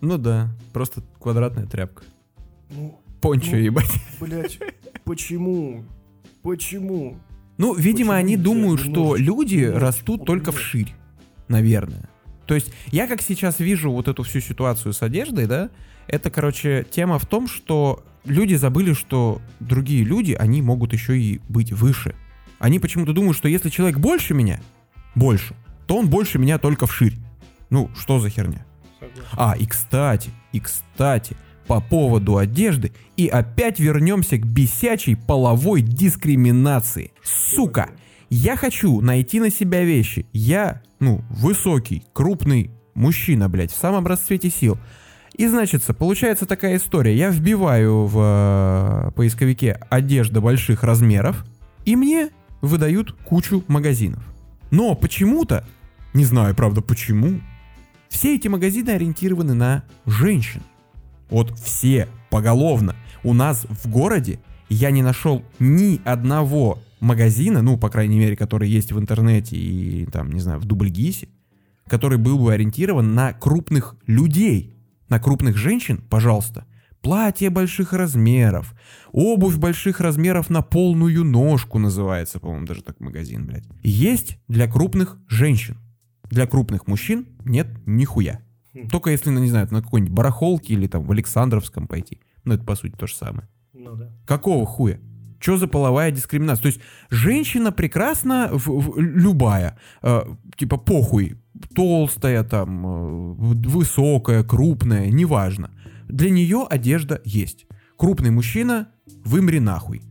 [0.00, 2.04] Ну да, просто квадратная тряпка.
[2.70, 3.90] Ну, Пончо, Ну, ебать.
[4.20, 4.58] блять,
[5.04, 5.84] почему?
[6.42, 7.16] Почему?
[7.58, 10.94] Ну, видимо, почему они думают, что люди немножечко растут только вширь.
[11.48, 12.08] Наверное.
[12.46, 15.70] То есть, я как сейчас вижу вот эту всю ситуацию с одеждой, да,
[16.06, 21.40] это, короче, тема в том, что люди забыли, что другие люди, они могут еще и
[21.48, 22.14] быть выше.
[22.58, 24.60] Они почему-то думают, что если человек больше меня,
[25.14, 25.54] больше,
[25.86, 27.18] то он больше меня только вширь.
[27.70, 28.64] Ну, что за херня?
[29.32, 31.36] А, и кстати, и кстати,
[31.66, 37.12] по поводу одежды, и опять вернемся к бесячей половой дискриминации.
[37.22, 37.90] Сука,
[38.30, 40.26] я хочу найти на себя вещи.
[40.32, 44.78] Я, ну, высокий, крупный мужчина, блядь, в самом расцвете сил.
[45.34, 47.14] И, значит, получается такая история.
[47.14, 51.44] Я вбиваю в э, поисковике одежда больших размеров,
[51.84, 52.30] и мне
[52.62, 54.22] выдают кучу магазинов.
[54.70, 55.64] Но почему-то,
[56.14, 57.40] не знаю, правда, почему,
[58.08, 60.62] все эти магазины ориентированы на женщин.
[61.28, 62.96] Вот все, поголовно.
[63.22, 68.68] У нас в городе я не нашел ни одного магазина, ну, по крайней мере, который
[68.68, 71.28] есть в интернете и там, не знаю, в Дубльгисе,
[71.86, 74.76] который был бы ориентирован на крупных людей,
[75.08, 76.66] на крупных женщин, пожалуйста.
[77.02, 78.74] Платье больших размеров,
[79.12, 83.64] обувь больших размеров на полную ножку называется, по-моему, даже так магазин, блядь.
[83.82, 85.76] Есть для крупных женщин.
[86.30, 88.40] Для крупных мужчин нет нихуя.
[88.74, 88.88] Хм.
[88.88, 92.20] Только если, ну, не знаю, на какой-нибудь барахолке или там в Александровском пойти.
[92.44, 93.48] Ну, это, по сути, то же самое.
[93.72, 94.10] Ну да.
[94.26, 94.98] Какого хуя?
[95.38, 96.62] Что за половая дискриминация?
[96.62, 96.80] То есть
[97.10, 100.22] женщина прекрасна, в- в- любая, э,
[100.56, 101.36] типа похуй,
[101.74, 103.34] толстая там, э,
[103.68, 105.70] высокая, крупная, неважно.
[106.08, 107.66] Для нее одежда есть.
[107.96, 108.88] Крупный мужчина,
[109.24, 110.02] вымри нахуй.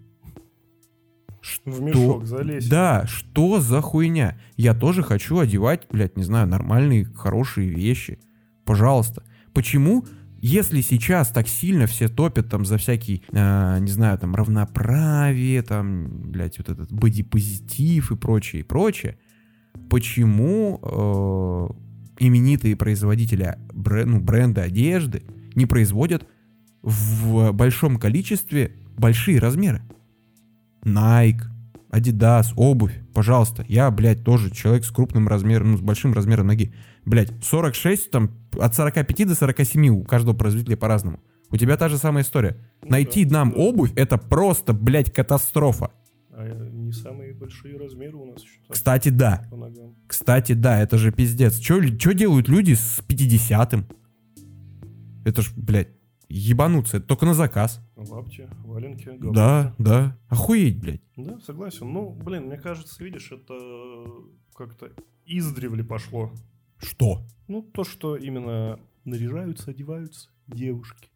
[1.63, 2.67] В мешок залезь.
[2.67, 4.37] Да, что за хуйня?
[4.57, 8.17] Я тоже хочу одевать, блядь, не знаю, нормальные, хорошие вещи.
[8.65, 9.23] Пожалуйста.
[9.53, 10.05] Почему,
[10.41, 16.07] если сейчас так сильно все топят там за всякий, э, не знаю, там, равноправие, там,
[16.31, 19.17] блядь, вот этот бодипозитив и прочее, и прочее,
[19.89, 25.23] почему э, именитые производители бре- ну, бренда одежды
[25.55, 26.27] не производят
[26.81, 29.81] в большом количестве большие размеры?
[30.83, 31.41] Nike,
[31.91, 33.65] Adidas, обувь, пожалуйста.
[33.67, 36.73] Я, блядь, тоже человек с крупным размером, ну, с большим размером ноги.
[37.05, 41.19] Блядь, 46, там, от 45 до 47 у каждого производителя по-разному.
[41.51, 42.57] У тебя та же самая история.
[42.81, 43.57] Ну Найти да, нам да.
[43.57, 45.91] обувь, это просто, блядь, катастрофа.
[46.31, 49.47] А не самые большие размеры у нас еще Кстати, да.
[49.49, 49.95] по ногам.
[50.07, 51.59] Кстати, да, это же пиздец.
[51.61, 51.79] Что
[52.13, 53.85] делают люди с 50-м?
[55.23, 55.89] Это ж, блядь,
[56.27, 56.97] ебануться.
[56.97, 57.79] Это только на заказ.
[57.95, 59.33] Лапти, валенки, галстуки.
[59.33, 60.17] Да, да.
[60.27, 61.01] Охуеть, блядь.
[61.15, 61.87] Да, согласен.
[61.91, 63.53] Ну, блин, мне кажется, видишь, это
[64.55, 64.89] как-то
[65.25, 66.33] издревле пошло.
[66.77, 67.21] Что?
[67.47, 71.09] Ну, то, что именно наряжаются, одеваются девушки.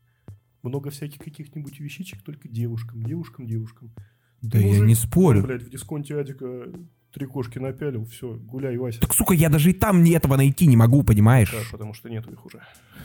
[0.62, 3.94] Много всяких каких-нибудь вещичек только девушкам, девушкам, девушкам.
[4.42, 5.44] Да Ты я не спорю.
[5.44, 6.72] Блядь, в дисконте Адика
[7.12, 9.02] три кошки напялил, все, гуляй, Вася.
[9.02, 11.52] Так, сука, я даже и там не этого найти не могу, понимаешь?
[11.52, 12.62] Да, потому что нету их уже.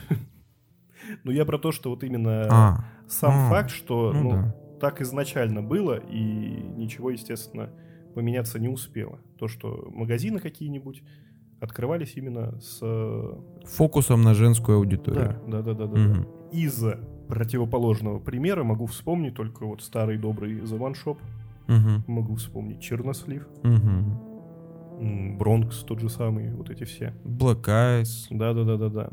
[1.23, 4.55] Но я про то, что вот именно а, сам а, факт, что ну, ну, да.
[4.79, 7.69] так изначально было, и ничего, естественно,
[8.13, 9.19] поменяться не успело.
[9.37, 11.03] То, что магазины какие-нибудь
[11.65, 12.79] открывались именно с...
[13.65, 15.39] Фокусом на женскую аудиторию.
[15.47, 15.93] Да, да, да, да.
[15.93, 16.27] да, угу.
[16.51, 21.17] Из-за противоположного примера могу вспомнить только вот старый добрый The One Shop.
[21.67, 22.11] Угу.
[22.11, 23.47] Могу вспомнить Чернослив.
[23.63, 25.37] Угу.
[25.37, 27.13] Бронкс тот же самый, вот эти все.
[27.25, 28.27] Black Eyes.
[28.29, 29.09] Да-да-да-да-да.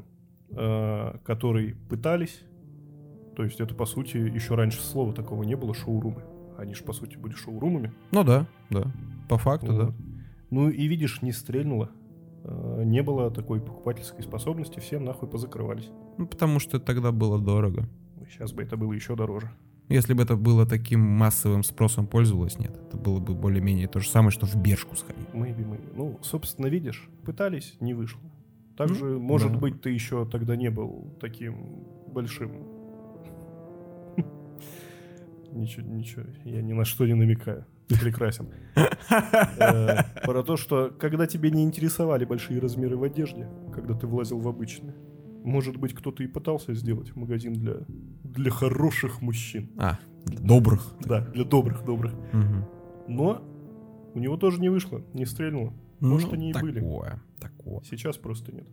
[0.55, 2.42] Э, которые пытались,
[3.34, 6.22] то есть это, по сути, еще раньше слова такого не было, шоурумы.
[6.59, 7.92] Они же, по сути, были шоурумами.
[8.11, 8.84] Ну да, да.
[9.28, 9.86] По факту, вот.
[9.86, 9.94] да.
[10.50, 11.90] Ну и видишь, не стрельнуло.
[12.45, 15.90] Э, не было такой покупательской способности, все нахуй позакрывались.
[16.18, 17.88] Ну, потому что тогда было дорого.
[18.30, 19.51] Сейчас бы это было еще дороже.
[19.88, 22.74] Если бы это было таким массовым спросом пользовалось, нет.
[22.88, 25.28] Это было бы более-менее то же самое, что в Бершку сходить.
[25.32, 25.93] Maybe, maybe.
[25.95, 28.20] Ну, собственно, видишь, пытались, не вышло.
[28.76, 29.59] Также, ну, может да.
[29.59, 32.53] быть, ты еще тогда не был таким большим.
[35.53, 37.66] Ничего, ничего, я ни на что не намекаю.
[38.01, 38.49] Прекрасен.
[39.59, 44.38] Э, про то, что когда тебе не интересовали большие размеры в одежде, когда ты влазил
[44.38, 44.95] в обычные,
[45.45, 47.74] может быть, кто-то и пытался сделать магазин для,
[48.22, 49.70] для хороших мужчин.
[49.76, 50.95] А, добрых.
[51.01, 52.14] Да, для добрых, добрых.
[53.09, 53.43] Но
[54.14, 55.72] у него тоже не вышло, не стрельнуло.
[56.01, 56.84] Может, ну, они и такое, были.
[57.40, 57.80] Такое.
[57.84, 58.66] Сейчас просто нет.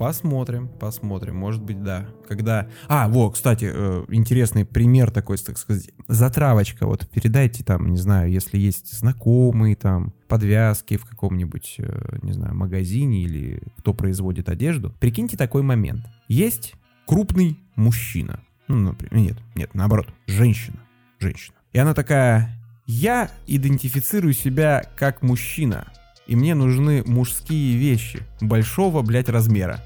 [0.00, 1.36] Посмотрим, посмотрим.
[1.36, 2.06] Может быть, да.
[2.26, 2.70] Когда...
[2.88, 6.86] А, вот, кстати, э, интересный пример такой, так сказать, затравочка.
[6.86, 12.54] Вот передайте там, не знаю, если есть знакомые там, подвязки в каком-нибудь, э, не знаю,
[12.54, 14.90] магазине или кто производит одежду.
[15.00, 16.06] Прикиньте такой момент.
[16.28, 18.40] Есть крупный мужчина.
[18.68, 20.78] Ну, например, нет, нет, наоборот, женщина.
[21.18, 21.58] Женщина.
[21.74, 25.92] И она такая, я идентифицирую себя как мужчина,
[26.26, 29.82] и мне нужны мужские вещи большого, блядь, размера.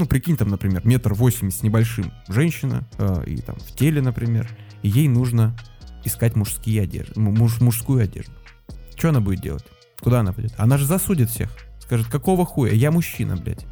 [0.00, 4.48] Ну, прикинь, там, например, метр восемьдесят с небольшим женщина, э, и там в теле, например,
[4.80, 5.54] и ей нужно
[6.06, 8.32] искать мужские одежды, муж, мужскую одежду.
[8.96, 9.62] Что она будет делать?
[10.00, 10.54] Куда она пойдет?
[10.56, 11.54] Она же засудит всех.
[11.80, 12.72] Скажет, какого хуя?
[12.72, 13.66] Я мужчина, блядь.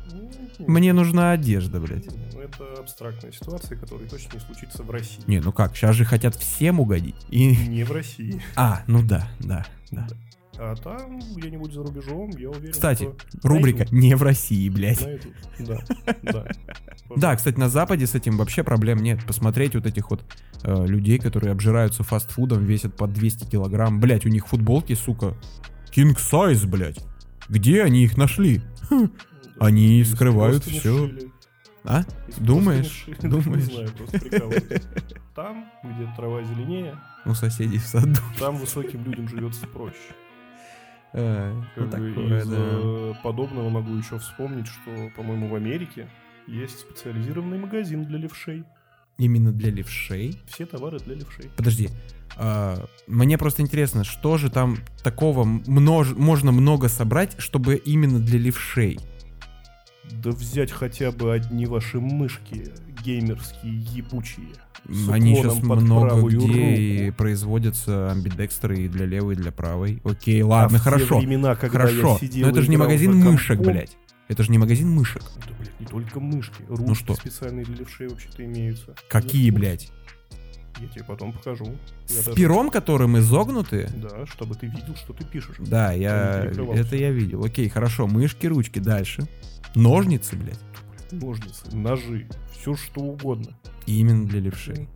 [0.58, 2.04] Мне нужна одежда, блядь.
[2.34, 5.22] Ну, это абстрактная ситуация, которая точно не случится в России.
[5.26, 7.16] Не, ну как, сейчас же хотят всем угодить.
[7.30, 7.56] И...
[7.56, 8.42] Не в России.
[8.54, 10.06] А, ну да, да, да.
[10.60, 13.86] А там, где-нибудь за рубежом, я уверен, Кстати, что рубрика.
[13.92, 15.06] «Не в России», блядь.
[15.58, 15.78] Да,
[16.22, 16.48] да.
[17.16, 19.24] Да, кстати, на Западе с этим вообще проблем нет.
[19.24, 20.24] Посмотреть вот этих вот
[20.62, 23.98] э, людей, которые обжираются фастфудом, весят по 200 килограмм.
[23.98, 25.34] Блядь, у них футболки, сука,
[25.94, 26.98] king size, блядь.
[27.48, 28.60] Где они их нашли?
[28.90, 29.10] Хм.
[29.58, 31.10] Они скрывают все.
[31.84, 32.02] А?
[32.36, 33.06] Думаешь?
[33.22, 33.68] Думаешь?
[33.68, 34.82] Не знаю, просто
[35.34, 36.94] Там, где трава зеленее.
[37.24, 38.20] У соседей в саду.
[38.38, 39.96] Там высоким людям живется проще.
[41.12, 43.20] Э, ну, такое, из да.
[43.22, 46.08] подобного могу еще вспомнить, что, по-моему, в Америке
[46.46, 48.64] есть специализированный магазин для левшей.
[49.18, 50.38] Именно для левшей?
[50.46, 51.50] Все товары для левшей.
[51.56, 51.88] Подожди,
[52.36, 56.12] а, мне просто интересно, что же там такого множ...
[56.14, 59.00] можно много собрать, чтобы именно для левшей?
[60.10, 64.54] Да взять хотя бы одни ваши мышки геймерские, ебучие.
[65.10, 67.16] Они сейчас много где руку.
[67.18, 70.00] производятся амбидекстеры и для левой, и для правой.
[70.04, 71.18] Окей, ладно, а хорошо.
[71.18, 72.18] времена, хорошо.
[72.20, 73.96] Но это же не магазин мышек, блядь.
[74.28, 75.22] Это же не магазин мышек.
[75.22, 76.62] Да, блядь, не только мышки.
[76.68, 77.14] Ручки ну что?
[77.14, 78.94] специальные для левшей вообще-то имеются.
[79.08, 79.90] Какие, блядь?
[80.80, 81.64] Я тебе потом покажу.
[82.08, 82.36] Я С даже...
[82.36, 83.88] пером, которым изогнуты?
[83.96, 85.56] Да, чтобы ты видел, что ты пишешь.
[85.58, 86.44] Да, я...
[86.74, 87.42] Это я видел.
[87.44, 88.06] Окей, хорошо.
[88.06, 88.78] Мышки, ручки.
[88.78, 89.26] Дальше.
[89.74, 90.60] Ножницы, блядь.
[91.10, 93.58] Ножницы, ножи, все что угодно.
[93.86, 94.88] Именно для левшей.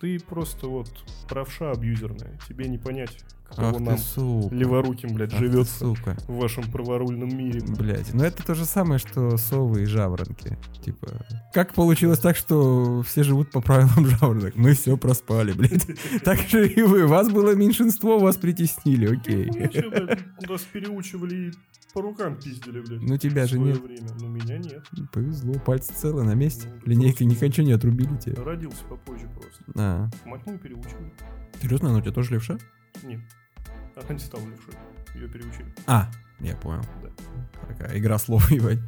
[0.00, 0.90] Ты просто вот
[1.28, 2.38] правша абьюзерная.
[2.48, 3.24] Тебе не понять,
[3.56, 4.54] Ах ты, сука.
[4.54, 6.16] леворуким, блядь, живется сука.
[6.26, 7.60] в вашем праворульном мире.
[7.78, 10.58] Блядь, ну это то же самое, что совы и жаворонки.
[10.84, 14.56] Типа, как получилось так, что все живут по правилам жаворонок?
[14.56, 15.86] Мы все проспали, блядь.
[16.24, 17.06] Так же и вы.
[17.06, 19.50] Вас было меньшинство, вас притеснили, окей.
[19.50, 21.52] Ну, нас переучивали
[21.92, 23.02] по рукам пиздили, блядь.
[23.02, 23.78] Ну тебя же нет.
[23.80, 24.08] время.
[24.18, 24.82] Ну меня нет.
[25.12, 26.68] Повезло, пальцы целы на месте.
[26.68, 28.42] Ну, Линейкой ничего не отрубили тебе.
[28.42, 29.64] Родился попозже просто.
[29.76, 30.08] А.
[30.24, 31.12] Мать мою переучили.
[31.60, 32.58] Серьезно, она у тебя тоже левша?
[33.02, 33.20] Нет.
[34.18, 34.74] Стала левшой.
[35.14, 35.66] Ее переучили.
[35.86, 36.82] А, я понял.
[37.02, 37.66] Да.
[37.68, 38.78] Такая игра слов, ебать.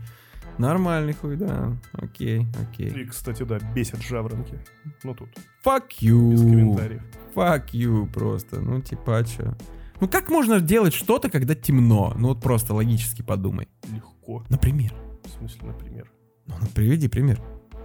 [0.58, 1.76] Нормальный хуй, да.
[1.92, 2.90] Окей, окей.
[2.90, 4.58] И, кстати, да, бесят жаворонки.
[5.02, 5.28] Ну тут,
[5.64, 6.36] Fuck без you.
[6.36, 7.02] комментариев.
[7.34, 8.60] Fuck you просто.
[8.60, 9.54] Ну, типа, а чё?
[10.00, 12.14] Ну, как можно делать что-то, когда темно?
[12.16, 13.68] Ну, вот просто логически подумай.
[13.92, 14.44] Легко.
[14.48, 14.94] Например.
[15.24, 16.10] В смысле, например.
[16.46, 17.40] Ну, ну, приведи пример.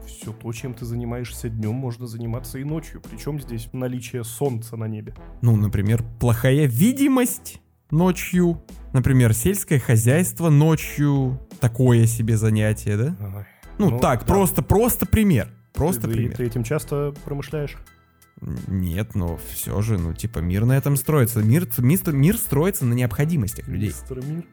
[0.10, 3.02] Все то, чем ты занимаешься днем, можно заниматься и ночью.
[3.10, 5.14] Причем здесь наличие солнца на небе.
[5.42, 8.62] Ну, например, плохая видимость ночью.
[8.94, 11.40] Например, сельское хозяйство ночью.
[11.60, 13.16] Такое себе занятие, да?
[13.20, 13.46] Ай.
[13.78, 14.26] Ну, Ну, так, да.
[14.26, 15.50] просто, просто пример.
[15.74, 16.36] Просто ты, пример.
[16.36, 17.78] ты этим часто промышляешь?
[18.68, 21.42] Нет, но все же, ну, типа, мир на этом строится.
[21.42, 23.90] Мир, мир, мир строится на необходимостях людей.
[23.90, 24.46] Мистер Мир?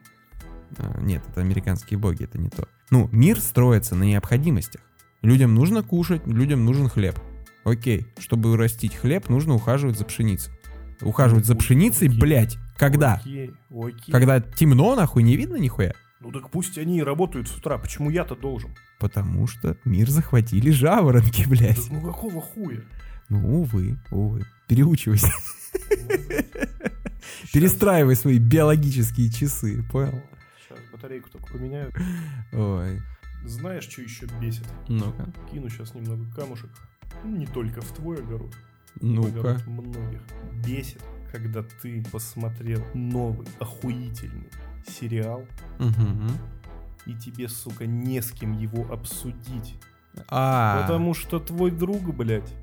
[0.77, 2.67] А, Нет, это американские боги, это не то.
[2.89, 4.81] Ну, мир строится на необходимостях.
[5.21, 7.19] Людям нужно кушать, людям нужен хлеб.
[7.63, 10.53] Окей, чтобы вырастить хлеб, нужно ухаживать за пшеницей.
[11.01, 11.61] Ухаживать за Окей.
[11.61, 13.15] пшеницей, блядь, когда?
[13.15, 14.11] Окей, окей.
[14.11, 15.93] Когда темно, нахуй, не видно нихуя?
[16.19, 17.77] Ну так пусть они и работают с утра.
[17.77, 18.71] Почему я-то должен?
[18.99, 21.91] Потому что мир захватили жаворонки, Да блядь.
[21.91, 22.81] ну какого хуя?
[23.29, 24.45] Ну, увы, увы.
[24.67, 25.27] Переучивайся.
[27.53, 30.21] Перестраивай свои биологические часы, понял?
[30.67, 31.91] сейчас батарейку только поменяю.
[32.53, 33.01] Ой,
[33.45, 34.65] Знаешь, что еще бесит?
[34.87, 36.69] ну-ка, Кину сейчас немного камушек.
[37.23, 38.53] Ну, Не только в твой огород,
[39.01, 39.29] ну-ка.
[39.39, 40.21] огород многих.
[40.65, 44.49] Бесит, когда ты посмотрел новый, охуительный
[44.87, 45.45] сериал,
[45.79, 46.29] Мгм.
[47.05, 49.75] и тебе, сука, не с кем его обсудить.
[50.29, 52.53] А, Потому что твой друг, блядь,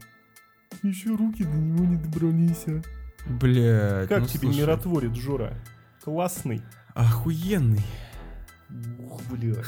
[0.83, 2.83] еще руки до него не добрались, а.
[3.27, 4.09] блядь.
[4.09, 5.55] Как ну, тебе слушай, миротворец, Жора?
[6.03, 6.63] Классный?
[6.95, 7.85] Охуенный.
[8.99, 9.65] Ух, блядь.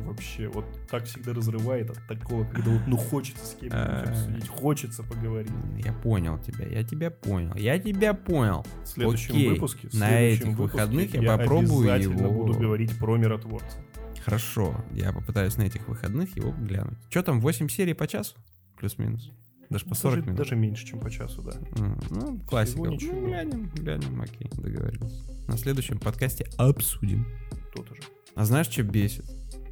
[0.00, 4.04] Вообще, вот так всегда разрывает от такого, когда вот, ну, хочется с кем-нибудь А.
[4.08, 5.50] обсудить, хочется поговорить.
[5.84, 8.66] Я понял тебя, я тебя понял, я тебя понял.
[8.84, 13.16] В следующем Окей, выпуске, в на этих выходных я попробую обязательно его- буду говорить про
[13.16, 13.78] миротворца.
[14.24, 16.98] Хорошо, я попытаюсь на этих выходных его глянуть.
[17.10, 18.36] Что там, 8 серий по часу?
[18.78, 19.30] Плюс-минус.
[19.70, 20.38] Даже по 40 даже, минут.
[20.38, 21.52] даже меньше, чем по часу, да.
[21.78, 22.82] М, Ну, классика.
[22.82, 25.22] Ну, глянем, глянем, окей, договорились.
[25.48, 27.26] На следующем подкасте обсудим.
[27.74, 28.02] То-то же.
[28.34, 29.24] А знаешь, что бесит?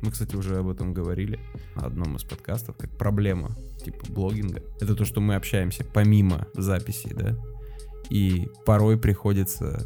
[0.03, 1.39] Мы, кстати, уже об этом говорили
[1.77, 4.63] на одном из подкастов, как проблема типа блогинга.
[4.81, 7.37] Это то, что мы общаемся помимо записей, да?
[8.09, 9.85] И порой приходится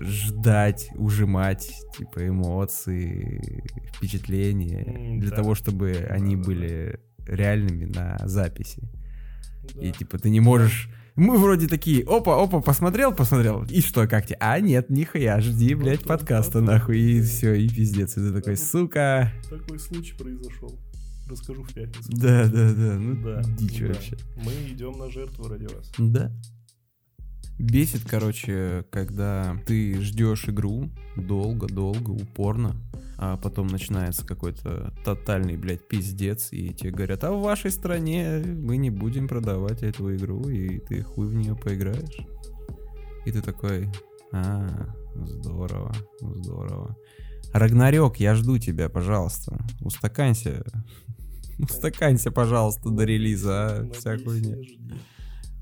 [0.00, 3.62] ждать, ужимать, типа, эмоции,
[3.94, 5.36] впечатления, М, для да.
[5.36, 8.82] того, чтобы они были реальными на записи.
[9.80, 10.90] И типа ты не можешь...
[11.16, 14.36] Мы вроде такие, опа, опа, посмотрел, посмотрел, и что, как тебе?
[14.40, 18.16] А, нет, нихуя, жди, блядь, подкаста, нахуй, и все, и пиздец.
[18.16, 19.32] И ты такой, сука.
[19.48, 20.76] Такой случай произошел.
[21.28, 22.10] Расскажу в пятницу.
[22.10, 23.86] Да, да, да, ну Да, дичь да.
[23.86, 24.16] вообще.
[24.36, 25.92] Мы идем на жертву ради вас.
[25.98, 26.32] Да.
[27.58, 32.74] Бесит, короче, когда ты ждешь игру долго-долго, упорно,
[33.16, 38.76] а потом начинается какой-то тотальный, блядь, пиздец, и тебе говорят, а в вашей стране мы
[38.76, 42.26] не будем продавать эту игру, и ты хуй в нее поиграешь.
[43.24, 43.88] И ты такой,
[44.32, 46.96] а, здорово, здорово.
[47.52, 49.64] Рагнарёк, я жду тебя, пожалуйста.
[49.80, 50.64] Устаканься.
[51.60, 54.56] Устаканься, пожалуйста, до релиза, а, вся хуйня.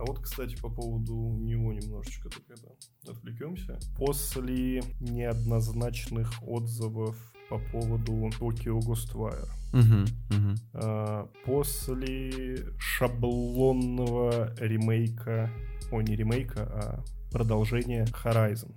[0.02, 2.74] А вот, кстати, по поводу него немножечко так это
[3.08, 3.78] отвлекемся.
[3.96, 7.16] После неоднозначных отзывов
[7.48, 10.54] по поводу Tokyo Ghostwire, Мгм, мгм.
[10.72, 15.48] а, после шаблонного ремейка,
[15.92, 18.74] о, не ремейка, а продолжения Horizon,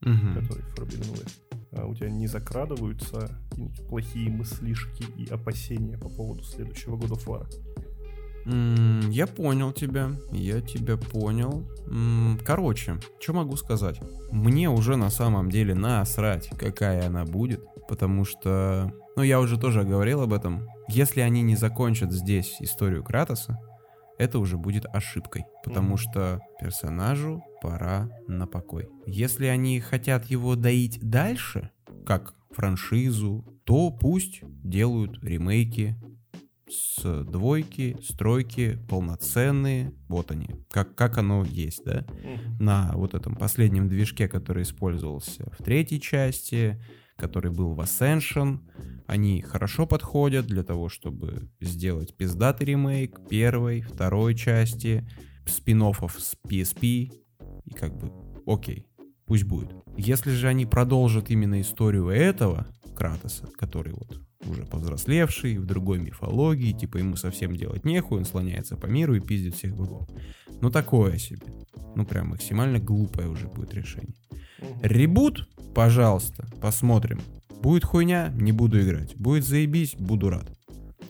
[0.00, 0.34] Мгм.
[0.40, 1.38] который Forbidden West,
[1.72, 3.38] а у тебя не закрадываются
[3.90, 7.46] плохие мыслишки и опасения по поводу следующего года Фара?
[8.44, 11.64] Я понял тебя, я тебя понял.
[12.44, 14.00] Короче, что могу сказать?
[14.30, 19.84] Мне уже на самом деле насрать, какая она будет, потому что, ну я уже тоже
[19.84, 23.58] говорил об этом, если они не закончат здесь историю Кратоса,
[24.18, 25.96] это уже будет ошибкой, потому Мгм.
[25.96, 28.88] что персонажу пора на покой.
[29.06, 31.70] Если они хотят его доить дальше,
[32.06, 35.96] как франшизу, то пусть делают ремейки
[36.72, 42.06] с двойки, с тройки, полноценные, вот они, как, как оно есть, да,
[42.58, 46.82] на вот этом последнем движке, который использовался в третьей части,
[47.16, 48.60] который был в Ascension,
[49.06, 55.06] они хорошо подходят для того, чтобы сделать пиздатый ремейк первой, второй части,
[55.46, 57.12] спин с PSP,
[57.64, 58.10] и как бы,
[58.46, 58.86] окей,
[59.26, 59.72] пусть будет.
[59.96, 62.66] Если же они продолжат именно историю этого
[62.96, 68.76] Кратоса, который вот уже повзрослевший, в другой мифологии, типа ему совсем делать нехуй, он слоняется
[68.76, 70.08] по миру и пиздит всех богов.
[70.60, 71.46] Ну такое себе.
[71.94, 74.14] Ну прям максимально глупое уже будет решение.
[74.82, 77.20] Ребут, пожалуйста, посмотрим.
[77.62, 79.16] Будет хуйня, не буду играть.
[79.16, 80.50] Будет заебись, буду рад.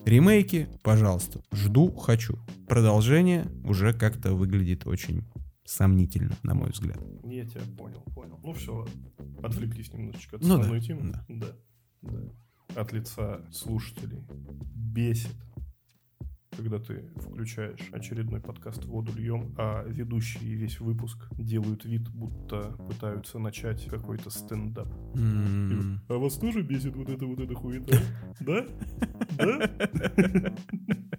[0.05, 2.37] Ремейки, пожалуйста, жду, хочу.
[2.67, 5.23] Продолжение уже как-то выглядит очень
[5.65, 6.99] сомнительно, на мой взгляд.
[7.23, 8.39] Я тебя понял, понял.
[8.43, 8.85] Ну все.
[9.41, 11.11] Отвлеклись немножечко от Ну да, основной темы.
[11.11, 11.25] да.
[11.29, 11.47] Да.
[12.01, 12.19] да.
[12.75, 14.23] От лица слушателей.
[14.75, 15.35] Бесит,
[16.55, 23.39] когда ты включаешь очередной подкаст «Воду льем», а ведущие весь выпуск делают вид, будто пытаются
[23.39, 24.87] начать какой-то стендап.
[25.15, 27.97] А вас тоже бесит вот это вот эта хуета?
[28.39, 28.65] Да?
[29.37, 30.55] Да?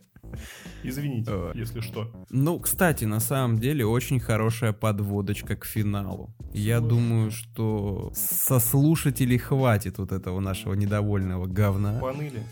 [0.82, 2.10] Извините, если что.
[2.30, 6.34] Ну, кстати, на самом деле очень хорошая подводочка к финалу.
[6.52, 11.98] Я думаю, что со слушателей хватит вот этого нашего недовольного говна.
[12.00, 12.42] Поныли?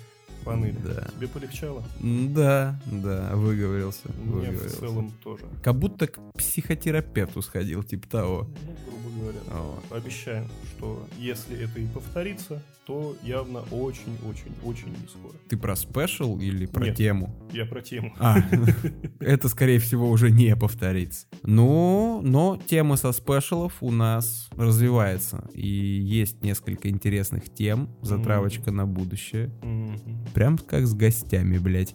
[0.45, 0.77] Поныли.
[0.85, 1.09] Да.
[1.17, 1.83] Тебе полегчало?
[2.01, 4.77] Да, да, выговорился, Мне в выговорился.
[4.79, 5.45] целом тоже.
[5.63, 8.49] Как будто к психотерапевту сходил, типа того.
[8.67, 9.39] Ну, грубо говоря.
[9.51, 9.85] Вот.
[10.03, 15.33] Обещаем, что если это и повторится, то явно очень-очень-очень не скоро.
[15.49, 16.97] Ты про спешл или про Нет.
[16.97, 17.33] тему?
[17.53, 18.13] Я про тему.
[18.19, 18.39] А,
[19.21, 21.27] это, скорее всего, уже не повторится.
[21.45, 25.49] Ну, но тема со спешалов у нас развивается.
[25.55, 29.53] И есть несколько интересных тем, затравочка на будущее.
[29.63, 30.27] Мгм.
[30.35, 31.95] Прям как с гостями, блядь.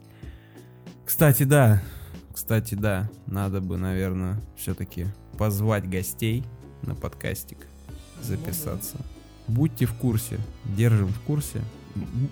[1.06, 1.82] Кстати, да.
[2.34, 3.10] Кстати, да.
[3.26, 5.08] Надо бы, наверное, все-таки
[5.38, 6.44] позвать гостей
[6.84, 7.68] на подкастик.
[8.22, 8.98] Записаться.
[9.48, 10.38] Будьте в курсе.
[10.66, 11.62] Держим в курсе.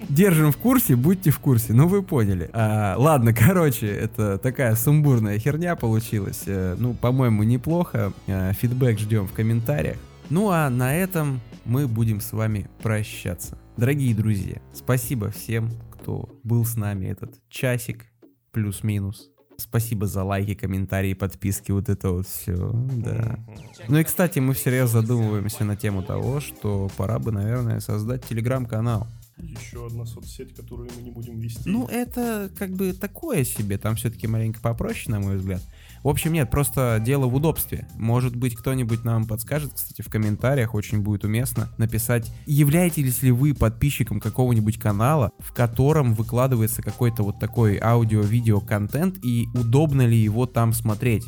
[0.09, 1.73] Держим в курсе, будьте в курсе.
[1.73, 2.49] Ну, вы поняли.
[2.53, 6.43] А, ладно, короче, это такая сумбурная херня получилась.
[6.45, 8.13] Э, Ну, по-моему, неплохо.
[8.27, 9.97] Э, Фидбэк ждем в комментариях.
[10.29, 13.57] Ну, а на этом мы будем с вами прощаться.
[13.77, 15.69] Дорогие друзья, спасибо всем,
[16.05, 18.05] кто был с нами этот часик,
[18.51, 19.31] плюс-минус.
[19.57, 22.55] Спасибо за лайки, комментарии, подписки, вот это вот все,
[22.97, 23.39] да.
[23.87, 29.07] Ну и, кстати, мы всерьез задумываемся на тему того, что пора бы, наверное, создать телеграм-канал.
[29.37, 31.67] Еще одна соцсеть, которую мы не будем вести.
[31.67, 35.63] Ну, это как бы такое себе, там все-таки маленько попроще, на мой взгляд.
[36.05, 37.87] В общем, нет, просто дело в удобстве.
[37.95, 43.55] Может быть, кто-нибудь нам подскажет, кстати, в комментариях, очень будет уместно написать, являетесь ли вы
[43.55, 50.45] подписчиком какого-нибудь канала, в котором выкладывается какой-то вот такой аудио-видео контент, и удобно ли его
[50.45, 51.25] там смотреть.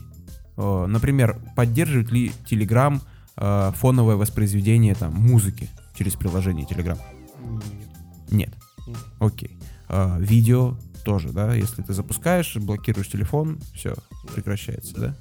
[0.57, 3.01] Э, Например, поддерживает ли Telegram
[3.35, 6.99] э, фоновое воспроизведение там музыки через приложение Telegram?
[8.29, 8.53] Нет.
[8.85, 8.97] Нет.
[9.17, 9.57] Окей.
[9.89, 10.77] А, видео
[11.07, 11.53] тоже, да?
[11.53, 13.95] Если ты запускаешь, блокируешь телефон, все,
[14.35, 15.15] прекращается, да?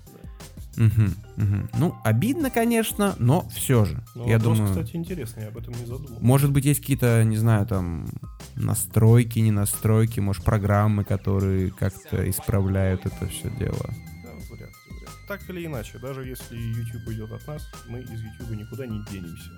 [0.77, 1.71] Мгм, мгм.
[1.79, 4.03] Ну, обидно, конечно, но все же.
[4.17, 6.25] Но я вопрос, думаю, кстати, интересный, я об этом не задумывался.
[6.25, 8.09] может быть, есть какие-то, не знаю, там,
[8.57, 13.87] настройки, не настройки, может, программы, которые как-то исправляют это все дело.
[14.25, 15.27] Да, вряд ли, вряд ли.
[15.29, 19.51] Так или иначе, даже если YouTube уйдет от нас, мы из YouTube никуда не денемся.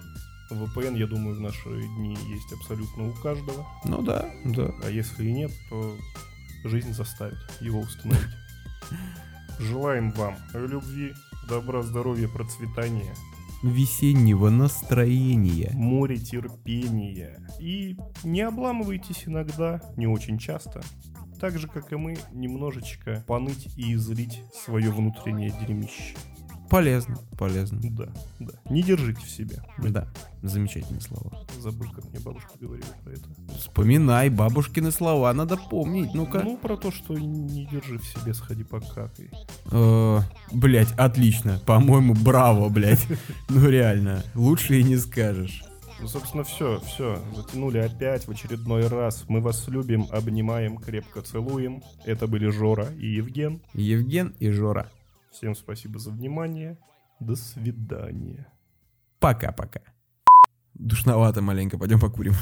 [0.51, 3.67] VPN, я думаю, в наши дни есть абсолютно у каждого.
[3.85, 4.73] Ну да, да.
[4.85, 5.97] А если и нет, то
[6.65, 8.27] жизнь заставит его установить.
[9.59, 11.13] Желаем вам любви,
[11.49, 13.15] добра, здоровья, процветания,
[13.63, 15.73] Весеннего настроения.
[15.75, 17.45] море терпения.
[17.59, 20.81] И не обламывайтесь иногда, не очень часто.
[21.41, 26.15] Так же, как и мы, немножечко поныть и излить свое внутреннее дерьмище.
[26.71, 27.81] Полезно, полезно.
[27.83, 28.09] Да,
[28.39, 28.53] да.
[28.69, 29.63] Не держите в себе.
[29.79, 30.07] Да,
[30.43, 31.33] замечательные слова.
[31.59, 33.25] Забыл, как мне бабушка говорила про это.
[33.57, 36.41] Вспоминай бабушкины слова, надо помнить, ну-ка.
[36.45, 39.31] Ну, про то, что не держи в себе, сходи покакай.
[39.71, 40.21] Э,
[40.53, 41.61] Блять, отлично.
[41.67, 43.07] По-моему, браво, блять.
[43.49, 45.65] Ну реально, лучше и не скажешь.
[46.01, 47.21] Ну, собственно, все, все.
[47.35, 49.25] Затянули опять в очередной раз.
[49.29, 51.83] Мы вас любим, обнимаем, крепко целуем.
[52.05, 53.61] Это были Жора и Евген.
[53.75, 54.91] Евген и Жора.
[55.39, 56.77] Всем спасибо за внимание.
[57.21, 58.53] До свидания.
[59.21, 59.83] Пока-пока.
[60.75, 62.33] Душновато маленько, пойдем покурим.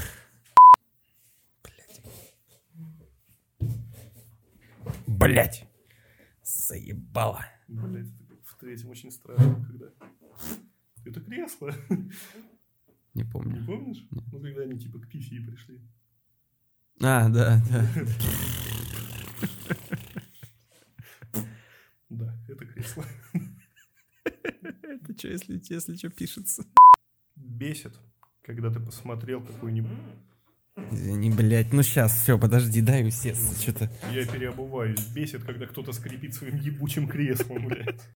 [5.06, 5.68] Блять.
[6.42, 7.44] Заебало.
[7.68, 8.08] Блять,
[8.44, 9.86] в третьем очень страшно, когда...
[11.04, 11.74] Это кресло.
[11.90, 12.10] Не
[13.12, 13.66] Не помню.
[13.66, 14.06] помнишь?
[14.10, 15.82] Ну, когда они типа к пифии пришли.
[17.02, 17.86] А, да, да.
[22.56, 23.04] Это кресло.
[24.24, 26.64] Это что, если, если что пишется?
[27.36, 27.92] Бесит,
[28.42, 29.98] когда ты посмотрел какой-нибудь...
[30.90, 33.90] Извини, блядь, ну сейчас, все, подожди, дай усесться, что-то.
[34.12, 35.06] Я переобуваюсь.
[35.08, 38.08] Бесит, когда кто-то скрипит своим ебучим креслом, блядь.